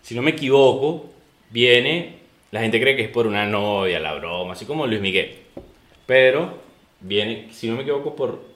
Si 0.00 0.14
no 0.14 0.22
me 0.22 0.30
equivoco, 0.30 1.10
viene. 1.50 2.20
La 2.52 2.60
gente 2.60 2.80
cree 2.80 2.96
que 2.96 3.02
es 3.02 3.10
por 3.10 3.26
una 3.26 3.44
novia, 3.44 3.98
la 4.00 4.14
broma, 4.14 4.52
así 4.52 4.64
como 4.64 4.86
Luis 4.86 5.00
Miguel. 5.00 5.36
Pero 6.06 6.58
viene, 7.00 7.48
si 7.52 7.68
no 7.68 7.76
me 7.76 7.82
equivoco, 7.82 8.14
por 8.14 8.55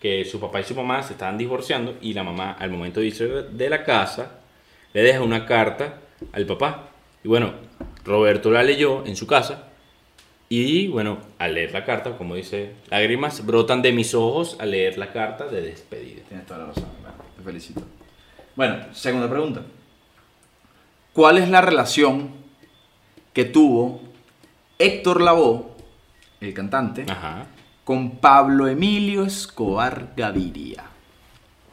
que 0.00 0.24
su 0.24 0.40
papá 0.40 0.60
y 0.60 0.64
su 0.64 0.74
mamá 0.74 1.02
se 1.02 1.14
estaban 1.14 1.38
divorciando 1.38 1.96
y 2.00 2.12
la 2.12 2.22
mamá, 2.22 2.52
al 2.52 2.70
momento 2.70 3.00
de 3.00 3.06
irse 3.06 3.26
de 3.26 3.70
la 3.70 3.84
casa, 3.84 4.38
le 4.92 5.02
deja 5.02 5.22
una 5.22 5.46
carta 5.46 6.00
al 6.32 6.46
papá. 6.46 6.88
Y 7.24 7.28
bueno, 7.28 7.52
Roberto 8.04 8.50
la 8.50 8.62
leyó 8.62 9.04
en 9.06 9.16
su 9.16 9.26
casa. 9.26 9.68
Y 10.48 10.86
bueno, 10.88 11.18
al 11.38 11.54
leer 11.54 11.72
la 11.72 11.84
carta, 11.84 12.16
como 12.16 12.36
dice, 12.36 12.72
lágrimas 12.88 13.44
brotan 13.44 13.82
de 13.82 13.92
mis 13.92 14.14
ojos 14.14 14.56
al 14.60 14.70
leer 14.70 14.96
la 14.96 15.12
carta 15.12 15.46
de 15.46 15.60
despedida. 15.60 16.22
Tienes 16.28 16.46
toda 16.46 16.60
la 16.60 16.66
razón, 16.66 16.84
te 17.36 17.42
felicito. 17.42 17.82
Bueno, 18.54 18.94
segunda 18.94 19.28
pregunta. 19.28 19.62
¿Cuál 21.12 21.38
es 21.38 21.48
la 21.48 21.62
relación 21.62 22.30
que 23.32 23.44
tuvo 23.44 24.00
Héctor 24.78 25.20
Lavoe, 25.20 25.64
el 26.40 26.54
cantante, 26.54 27.06
Ajá. 27.08 27.46
Con 27.86 28.16
Pablo 28.16 28.66
Emilio 28.66 29.22
Escobar 29.22 30.08
Gaviria? 30.16 30.82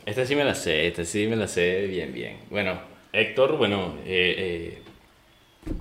Esta 0.06 0.24
sí 0.28 0.36
me 0.36 0.44
la 0.44 0.54
sé, 0.54 0.86
esta 0.86 1.04
sí 1.06 1.26
me 1.26 1.36
la 1.36 1.48
sé 1.48 1.88
bien, 1.88 2.14
bien. 2.14 2.38
Bueno, 2.52 2.80
Héctor, 3.12 3.58
bueno, 3.58 3.96
eh, 4.06 4.36
eh, 5.66 5.72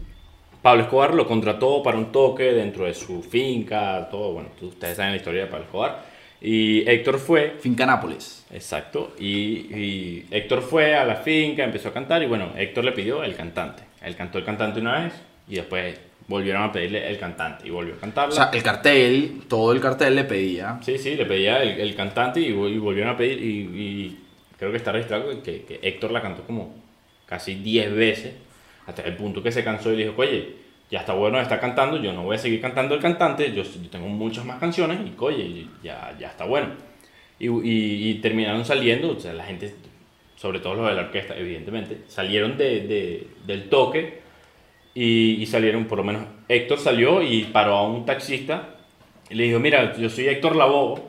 Pablo 0.62 0.84
Escobar 0.84 1.12
lo 1.12 1.26
contrató 1.26 1.82
para 1.82 1.98
un 1.98 2.10
toque 2.10 2.44
dentro 2.44 2.86
de 2.86 2.94
su 2.94 3.22
finca, 3.22 4.08
todo, 4.10 4.32
bueno, 4.32 4.48
ustedes 4.62 4.96
saben 4.96 5.12
la 5.12 5.18
historia 5.18 5.42
de 5.42 5.48
Pablo 5.48 5.66
Escobar. 5.66 6.02
Y 6.40 6.88
Héctor 6.88 7.18
fue, 7.18 7.56
Finca 7.60 7.84
Nápoles. 7.84 8.46
exacto, 8.50 9.12
y, 9.18 9.28
y 9.28 10.26
Héctor 10.30 10.62
fue 10.62 10.94
a 10.94 11.04
la 11.04 11.16
finca, 11.16 11.62
empezó 11.62 11.90
a 11.90 11.92
cantar 11.92 12.22
y 12.22 12.26
bueno, 12.26 12.52
Héctor 12.56 12.84
le 12.86 12.92
pidió 12.92 13.22
el 13.22 13.36
cantante. 13.36 13.82
Él 14.00 14.16
cantó 14.16 14.38
el 14.38 14.46
cantante 14.46 14.80
una 14.80 15.02
vez 15.02 15.12
y 15.48 15.56
después 15.56 15.98
volvieron 16.28 16.62
a 16.62 16.72
pedirle 16.72 17.08
el 17.10 17.18
cantante 17.18 17.66
y 17.66 17.70
volvió 17.70 17.94
a 17.94 17.98
cantarla. 17.98 18.32
O 18.32 18.36
sea, 18.36 18.50
el 18.52 18.62
cartel, 18.62 19.42
todo 19.48 19.72
el 19.72 19.80
cartel 19.80 20.14
le 20.14 20.24
pedía. 20.24 20.78
Sí, 20.82 20.96
sí, 20.98 21.14
le 21.16 21.26
pedía 21.26 21.62
el, 21.62 21.80
el 21.80 21.94
cantante 21.94 22.40
y, 22.40 22.46
y 22.46 22.78
volvieron 22.78 23.12
a 23.12 23.16
pedir 23.16 23.42
y, 23.42 23.60
y 23.60 24.18
creo 24.58 24.70
que 24.70 24.76
está 24.76 24.92
registrado 24.92 25.42
que, 25.42 25.62
que 25.64 25.80
Héctor 25.82 26.12
la 26.12 26.22
cantó 26.22 26.42
como 26.44 26.74
casi 27.26 27.56
10 27.56 27.94
veces 27.94 28.34
hasta 28.86 29.02
el 29.02 29.16
punto 29.16 29.42
que 29.42 29.50
se 29.52 29.64
cansó 29.64 29.92
y 29.92 29.96
le 29.96 30.04
dijo, 30.08 30.14
oye, 30.22 30.56
ya 30.90 31.00
está 31.00 31.12
bueno 31.14 31.40
estar 31.40 31.60
cantando, 31.60 31.96
yo 32.02 32.12
no 32.12 32.22
voy 32.24 32.36
a 32.36 32.38
seguir 32.38 32.60
cantando 32.60 32.94
el 32.94 33.00
cantante, 33.00 33.52
yo, 33.52 33.62
yo 33.62 33.88
tengo 33.90 34.06
muchas 34.08 34.44
más 34.44 34.58
canciones 34.60 35.00
y 35.00 35.12
oye, 35.18 35.66
ya, 35.82 36.14
ya 36.18 36.28
está 36.28 36.44
bueno. 36.44 36.68
Y, 37.38 37.46
y- 37.48 38.10
y 38.10 38.14
terminaron 38.20 38.64
saliendo, 38.64 39.10
o 39.16 39.20
sea, 39.20 39.32
la 39.34 39.44
gente, 39.44 39.74
sobre 40.36 40.60
todo 40.60 40.74
los 40.74 40.86
de 40.88 40.94
la 40.94 41.02
orquesta, 41.02 41.36
evidentemente, 41.36 41.98
salieron 42.06 42.56
de, 42.56 42.80
de- 42.86 43.26
del 43.46 43.68
toque 43.68 44.21
y, 44.94 45.42
y 45.42 45.46
salieron, 45.46 45.84
por 45.86 45.98
lo 45.98 46.04
menos 46.04 46.24
Héctor 46.48 46.78
salió 46.78 47.22
y 47.22 47.44
paró 47.44 47.74
a 47.76 47.86
un 47.88 48.04
taxista 48.04 48.68
y 49.30 49.34
le 49.34 49.44
dijo, 49.44 49.58
mira, 49.58 49.96
yo 49.96 50.08
soy 50.10 50.26
Héctor 50.28 50.56
Lavoe, 50.56 51.00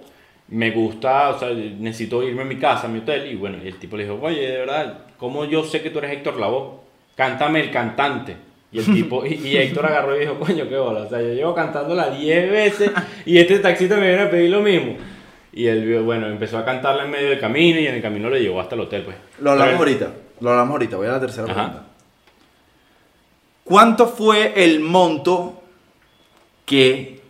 me 0.50 0.72
gusta, 0.72 1.30
o 1.30 1.40
sea, 1.40 1.50
necesito 1.50 2.24
irme 2.24 2.44
a 2.44 2.46
mi 2.46 2.58
casa, 2.58 2.88
a 2.88 2.90
mi 2.90 3.00
hotel. 3.00 3.32
Y 3.32 3.36
bueno, 3.36 3.58
el 3.64 3.76
tipo 3.78 3.98
le 3.98 4.04
dijo, 4.04 4.20
oye, 4.22 4.42
de 4.50 4.58
verdad, 4.60 5.00
¿cómo 5.18 5.46
yo 5.46 5.64
sé 5.64 5.82
que 5.82 5.90
tú 5.90 6.00
eres 6.00 6.12
Héctor 6.12 6.38
Lavoe? 6.40 6.80
Cántame 7.16 7.60
el 7.62 7.72
cantante. 7.72 8.36
Y 8.72 8.80
el 8.80 8.86
tipo, 8.86 9.26
y, 9.26 9.34
y 9.36 9.58
Héctor 9.58 9.86
agarró 9.86 10.16
y 10.16 10.22
dijo, 10.22 10.40
coño, 10.40 10.68
qué 10.68 10.78
bola, 10.78 11.02
o 11.02 11.10
sea, 11.10 11.22
yo 11.22 11.34
llevo 11.34 11.54
cantándola 11.54 12.10
10 12.10 12.52
veces 12.52 12.92
y 13.26 13.38
este 13.38 13.60
taxista 13.60 13.98
me 13.98 14.08
viene 14.08 14.24
a 14.24 14.30
pedir 14.32 14.50
lo 14.50 14.62
mismo. 14.62 14.96
Y 15.52 15.68
él, 15.68 16.00
bueno, 16.02 16.28
empezó 16.28 16.58
a 16.58 16.66
cantarla 16.66 17.04
en 17.06 17.12
medio 17.12 17.30
del 17.30 17.40
camino 17.40 17.80
y 17.80 17.86
en 17.88 17.96
el 17.96 18.02
camino 18.02 18.30
le 18.30 18.40
llevó 18.42 18.60
hasta 18.62 18.74
el 18.76 18.82
hotel, 18.82 19.04
pues. 19.04 19.16
Lo 19.40 19.52
hablamos 19.52 19.74
Pero- 19.74 19.84
ahorita. 19.84 20.14
Lo 20.40 20.50
hablamos 20.50 20.72
ahorita. 20.72 20.98
Voy 20.98 21.08
a 21.08 21.12
la 21.12 21.20
tercera 21.20 21.44
Ajá. 21.52 21.54
pregunta. 21.54 21.88
¿Cuánto 23.64 24.08
fue 24.08 24.64
el 24.64 24.80
monto 24.82 25.62
que 26.66 27.22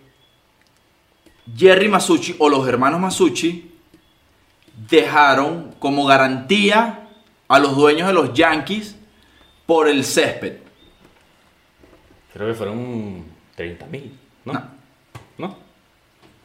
Jerry 1.56 1.88
Masucci 1.88 2.36
o 2.40 2.50
los 2.50 2.68
hermanos 2.68 3.00
Masucci 3.00 3.72
dejaron 4.90 5.76
como 5.80 6.06
garantía 6.06 7.08
a 7.48 7.60
los 7.60 7.76
dueños 7.76 8.08
de 8.08 8.14
los 8.14 8.34
Yankees 8.34 8.96
por 9.66 9.88
el 9.88 10.04
césped? 10.04 10.58
Creo 12.34 12.48
que 12.48 12.54
fueron 12.56 13.26
30 13.56 13.86
mil, 13.88 14.18
¿no? 14.46 14.54
No. 14.54 14.64
¿No? 15.38 15.58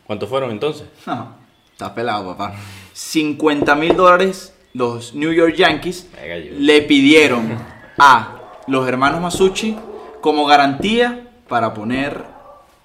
¿Cuántos 0.07 0.29
fueron 0.29 0.51
entonces? 0.51 0.87
No, 1.07 1.35
está 1.72 1.94
pelado, 1.94 2.37
papá. 2.37 2.55
50 2.92 3.74
mil 3.74 3.96
dólares 3.96 4.55
los 4.74 5.14
New 5.14 5.33
York 5.33 5.55
Yankees 5.55 6.09
Venga, 6.14 6.37
le 6.37 6.83
pidieron 6.83 7.57
a 7.98 8.38
los 8.68 8.87
hermanos 8.88 9.20
Masucci 9.20 9.76
como 10.20 10.46
garantía 10.46 11.28
para 11.48 11.74
poner, 11.74 12.22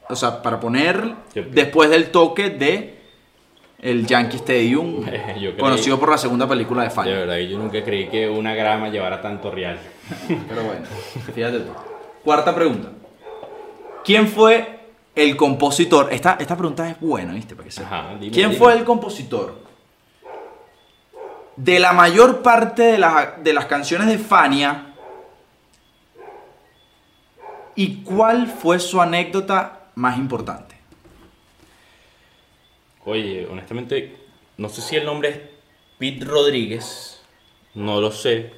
o 0.10 0.16
sea, 0.16 0.42
para 0.42 0.60
poner 0.60 1.14
después 1.52 1.90
del 1.90 2.12
toque 2.12 2.50
de 2.50 3.02
el 3.80 4.06
Yankee 4.08 4.38
Stadium, 4.38 5.04
creí- 5.06 5.58
conocido 5.60 6.00
por 6.00 6.10
la 6.10 6.18
segunda 6.18 6.48
película 6.48 6.84
de 6.84 6.90
De 6.90 6.96
Fania. 6.96 7.14
verdad, 7.20 7.36
que 7.36 7.50
yo 7.50 7.58
nunca 7.60 7.84
creí 7.84 8.08
que 8.08 8.30
una 8.30 8.54
grama 8.56 8.88
llevara 8.90 9.22
tanto 9.22 9.52
real. 9.52 9.78
Pero 10.28 10.64
bueno, 10.64 10.86
fíjate 11.34 11.60
tú. 11.60 11.72
Cuarta 12.24 12.56
pregunta. 12.56 12.90
¿Quién 14.06 14.28
fue 14.30 14.80
el 15.16 15.36
compositor? 15.36 16.08
Esta, 16.14 16.38
esta 16.40 16.56
pregunta 16.56 16.90
es 16.90 17.00
buena, 17.00 17.34
¿viste? 17.34 17.56
Para 17.56 17.68
que. 17.68 17.82
Ajá, 17.82 18.16
dime, 18.20 18.32
¿Quién 18.34 18.50
dime. 18.52 18.60
fue 18.60 18.74
el 18.74 18.84
compositor 18.86 19.56
de 21.56 21.80
la 21.80 21.94
mayor 21.94 22.42
parte 22.42 22.84
de, 22.84 22.98
las- 22.98 23.44
de 23.44 23.54
las 23.54 23.66
canciones 23.66 24.08
de 24.08 24.18
Fania? 24.18 24.93
¿Y 27.76 28.04
cuál 28.04 28.48
fue 28.48 28.80
su 28.80 29.02
anécdota 29.02 29.88
más 29.96 30.18
importante? 30.18 30.76
Oye, 33.06 33.48
honestamente, 33.50 34.16
no 34.58 34.70
sé 34.70 34.82
si 34.82 34.96
el 34.96 35.06
nombre 35.06 35.30
es 35.30 35.40
Pete 35.98 36.26
Rodríguez, 36.26 37.22
no 37.74 38.00
lo 38.00 38.12
sé. 38.12 38.52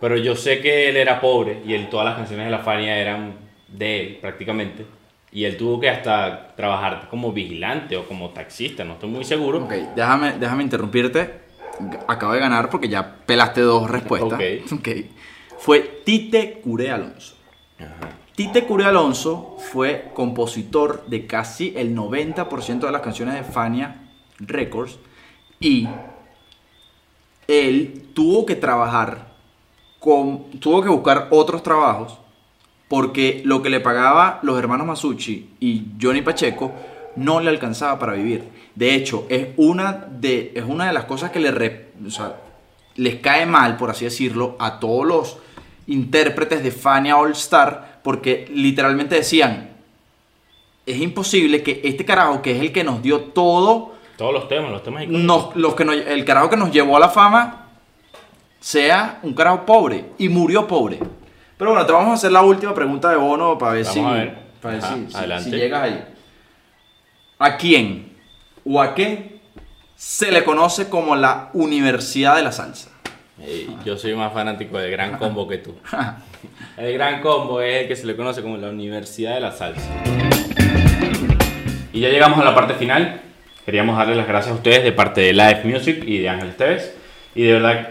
Pero 0.00 0.16
yo 0.16 0.36
sé 0.36 0.60
que 0.60 0.88
él 0.90 0.96
era 0.96 1.20
pobre 1.20 1.62
y 1.64 1.74
él, 1.74 1.88
todas 1.88 2.06
las 2.06 2.16
canciones 2.16 2.46
de 2.46 2.50
la 2.50 2.58
Fania 2.58 2.98
eran 2.98 3.34
de 3.68 4.00
él 4.00 4.18
prácticamente. 4.20 4.86
Y 5.32 5.44
él 5.44 5.56
tuvo 5.56 5.80
que 5.80 5.90
hasta 5.90 6.54
trabajar 6.54 7.08
como 7.10 7.32
vigilante 7.32 7.96
o 7.96 8.06
como 8.06 8.30
taxista, 8.30 8.84
no 8.84 8.94
estoy 8.94 9.10
muy 9.10 9.24
seguro. 9.24 9.64
Ok, 9.64 9.72
déjame, 9.94 10.32
déjame 10.38 10.62
interrumpirte. 10.62 11.46
Acabo 12.06 12.32
de 12.32 12.40
ganar 12.40 12.70
porque 12.70 12.88
ya 12.88 13.16
pelaste 13.26 13.60
dos 13.60 13.90
respuestas. 13.90 14.34
Ok. 14.34 14.72
Ok. 14.72 14.88
Fue 15.58 15.80
Tite 16.04 16.60
Curé 16.62 16.90
Alonso. 16.90 17.35
Tite 18.34 18.64
Curé 18.64 18.84
Alonso 18.84 19.56
fue 19.72 20.10
compositor 20.14 21.06
de 21.06 21.26
casi 21.26 21.72
el 21.76 21.96
90% 21.96 22.80
de 22.80 22.92
las 22.92 23.00
canciones 23.00 23.34
de 23.34 23.44
Fania 23.44 24.10
Records 24.38 24.98
y 25.58 25.88
él 27.48 28.10
tuvo 28.14 28.44
que 28.44 28.56
trabajar 28.56 29.34
con, 29.98 30.50
tuvo 30.60 30.82
que 30.82 30.88
buscar 30.88 31.28
otros 31.30 31.62
trabajos 31.62 32.18
porque 32.88 33.42
lo 33.44 33.62
que 33.62 33.70
le 33.70 33.80
pagaba 33.80 34.38
los 34.42 34.58
hermanos 34.58 34.86
Masucci 34.86 35.50
y 35.58 35.86
Johnny 36.00 36.22
Pacheco 36.22 36.72
no 37.16 37.40
le 37.40 37.48
alcanzaba 37.48 37.98
para 37.98 38.12
vivir. 38.12 38.44
De 38.74 38.94
hecho, 38.94 39.26
es 39.30 39.48
una 39.56 39.92
de, 39.92 40.52
es 40.54 40.64
una 40.64 40.86
de 40.86 40.92
las 40.92 41.06
cosas 41.06 41.30
que 41.30 41.40
le 41.40 41.86
les 42.96 43.16
cae 43.16 43.46
mal, 43.46 43.76
por 43.76 43.90
así 43.90 44.04
decirlo, 44.04 44.56
a 44.58 44.78
todos 44.78 45.06
los 45.06 45.38
intérpretes 45.88 46.62
de 46.62 46.70
Fania 46.70 47.16
All 47.16 47.32
Star, 47.32 48.00
porque 48.02 48.46
literalmente 48.52 49.14
decían, 49.16 49.70
es 50.84 50.98
imposible 51.00 51.62
que 51.62 51.80
este 51.84 52.04
carajo, 52.04 52.42
que 52.42 52.52
es 52.52 52.60
el 52.60 52.72
que 52.72 52.84
nos 52.84 53.02
dio 53.02 53.20
todo, 53.20 53.94
Todos 54.16 54.32
los 54.32 54.48
temas, 54.48 54.70
los 54.70 54.82
temas 54.82 55.02
icónicos. 55.04 55.24
nos- 55.26 55.56
los 55.56 55.74
que 55.74 55.84
nos- 55.84 55.96
el 55.96 56.24
carajo 56.24 56.48
que 56.50 56.56
nos 56.56 56.70
llevó 56.72 56.96
a 56.96 57.00
la 57.00 57.08
fama, 57.08 57.66
sea 58.60 59.18
un 59.22 59.34
carajo 59.34 59.64
pobre, 59.66 60.06
y 60.18 60.28
murió 60.28 60.66
pobre. 60.66 60.98
Pero 61.58 61.70
bueno, 61.70 61.86
te 61.86 61.92
vamos 61.92 62.10
a 62.10 62.14
hacer 62.14 62.32
la 62.32 62.42
última 62.42 62.74
pregunta 62.74 63.10
de 63.10 63.16
Bono 63.16 63.56
para 63.58 63.72
ver 63.72 63.84
Vamos 63.84 63.94
si, 63.94 64.00
a 64.00 64.10
ver. 64.12 64.38
para 64.60 64.74
ver 64.74 64.84
Ajá, 64.84 64.94
si- 64.96 65.06
si- 65.10 65.16
adelante. 65.16 65.50
si 65.50 65.56
llegas 65.56 65.82
ahí. 65.82 66.04
¿A 67.38 67.56
quién 67.56 68.12
o 68.64 68.80
a 68.80 68.94
qué 68.94 69.40
se 69.94 70.30
le 70.32 70.44
conoce 70.44 70.88
como 70.88 71.16
la 71.16 71.50
Universidad 71.52 72.36
de 72.36 72.42
la 72.42 72.52
Salsa? 72.52 72.90
Yo 73.84 73.98
soy 73.98 74.14
más 74.14 74.32
fanático 74.32 74.78
del 74.78 74.90
Gran 74.90 75.18
Combo 75.18 75.46
que 75.46 75.58
tú. 75.58 75.74
El 76.78 76.94
Gran 76.94 77.20
Combo 77.20 77.60
es 77.60 77.82
el 77.82 77.88
que 77.88 77.94
se 77.94 78.06
le 78.06 78.16
conoce 78.16 78.40
como 78.40 78.56
la 78.56 78.70
Universidad 78.70 79.34
de 79.34 79.40
la 79.40 79.52
Salsa. 79.52 79.88
Y 81.92 82.00
ya 82.00 82.08
llegamos 82.08 82.38
a 82.38 82.44
la 82.44 82.54
parte 82.54 82.74
final. 82.74 83.20
Queríamos 83.66 83.96
darles 83.96 84.16
las 84.16 84.26
gracias 84.26 84.52
a 84.52 84.56
ustedes 84.56 84.84
de 84.84 84.92
parte 84.92 85.20
de 85.20 85.32
Live 85.32 85.62
Music 85.64 86.02
y 86.06 86.18
de 86.18 86.28
Ángel 86.30 86.50
Esteves. 86.50 86.94
Y 87.34 87.42
de 87.42 87.52
verdad, 87.52 87.88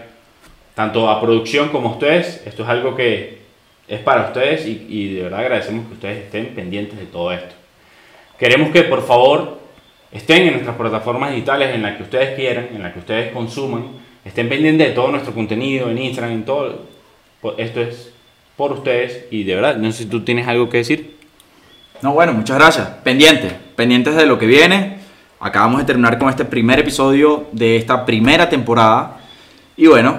tanto 0.74 1.08
a 1.08 1.20
producción 1.20 1.68
como 1.68 1.90
a 1.90 1.92
ustedes, 1.92 2.42
esto 2.44 2.64
es 2.64 2.68
algo 2.68 2.96
que 2.96 3.38
es 3.86 4.00
para 4.00 4.26
ustedes 4.26 4.66
y, 4.66 4.86
y 4.88 5.14
de 5.14 5.22
verdad 5.22 5.40
agradecemos 5.40 5.86
que 5.86 5.94
ustedes 5.94 6.24
estén 6.24 6.54
pendientes 6.56 6.98
de 6.98 7.06
todo 7.06 7.32
esto. 7.32 7.54
Queremos 8.36 8.70
que 8.70 8.82
por 8.82 9.06
favor 9.06 9.60
estén 10.10 10.42
en 10.42 10.52
nuestras 10.54 10.76
plataformas 10.76 11.30
digitales 11.30 11.72
en 11.72 11.82
las 11.82 11.96
que 11.96 12.02
ustedes 12.02 12.34
quieran, 12.34 12.68
en 12.74 12.82
las 12.82 12.92
que 12.92 12.98
ustedes 12.98 13.32
consuman, 13.32 14.05
estén 14.26 14.48
pendientes 14.48 14.88
de 14.88 14.94
todo 14.94 15.10
nuestro 15.10 15.32
contenido 15.32 15.88
en 15.88 15.98
Instagram, 15.98 16.32
en 16.32 16.44
todo. 16.44 16.80
Esto 17.56 17.80
es 17.80 18.12
por 18.56 18.72
ustedes 18.72 19.26
y 19.30 19.44
de 19.44 19.54
verdad, 19.54 19.76
no 19.76 19.90
sé 19.92 20.04
si 20.04 20.06
tú 20.06 20.24
tienes 20.24 20.48
algo 20.48 20.68
que 20.68 20.78
decir. 20.78 21.16
No, 22.02 22.12
bueno, 22.12 22.32
muchas 22.32 22.58
gracias. 22.58 22.88
Pendientes, 23.04 23.52
pendientes 23.76 24.16
de 24.16 24.26
lo 24.26 24.38
que 24.38 24.46
viene. 24.46 24.98
Acabamos 25.38 25.80
de 25.80 25.86
terminar 25.86 26.18
con 26.18 26.28
este 26.28 26.44
primer 26.44 26.80
episodio 26.80 27.46
de 27.52 27.76
esta 27.76 28.04
primera 28.04 28.48
temporada. 28.48 29.20
Y 29.76 29.86
bueno, 29.86 30.18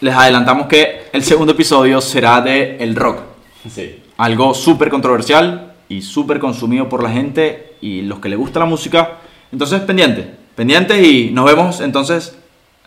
les 0.00 0.14
adelantamos 0.14 0.68
que 0.68 1.02
el 1.12 1.22
segundo 1.24 1.52
episodio 1.52 2.00
será 2.00 2.40
de 2.40 2.76
el 2.78 2.94
rock. 2.94 3.20
Sí. 3.68 4.02
Algo 4.18 4.54
súper 4.54 4.88
controversial 4.88 5.74
y 5.88 6.02
súper 6.02 6.38
consumido 6.38 6.88
por 6.88 7.02
la 7.02 7.10
gente 7.10 7.74
y 7.80 8.02
los 8.02 8.20
que 8.20 8.28
les 8.28 8.38
gusta 8.38 8.60
la 8.60 8.66
música. 8.66 9.18
Entonces, 9.50 9.80
pendientes, 9.80 10.26
pendientes 10.54 11.04
y 11.04 11.30
nos 11.32 11.44
vemos 11.44 11.80
entonces 11.80 12.38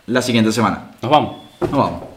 la 0.06 0.22
siguiente 0.22 0.52
semana. 0.52 0.90
Nos 1.02 1.10
vamos. 1.10 1.36
Nos 1.60 1.70
vamos. 1.70 2.15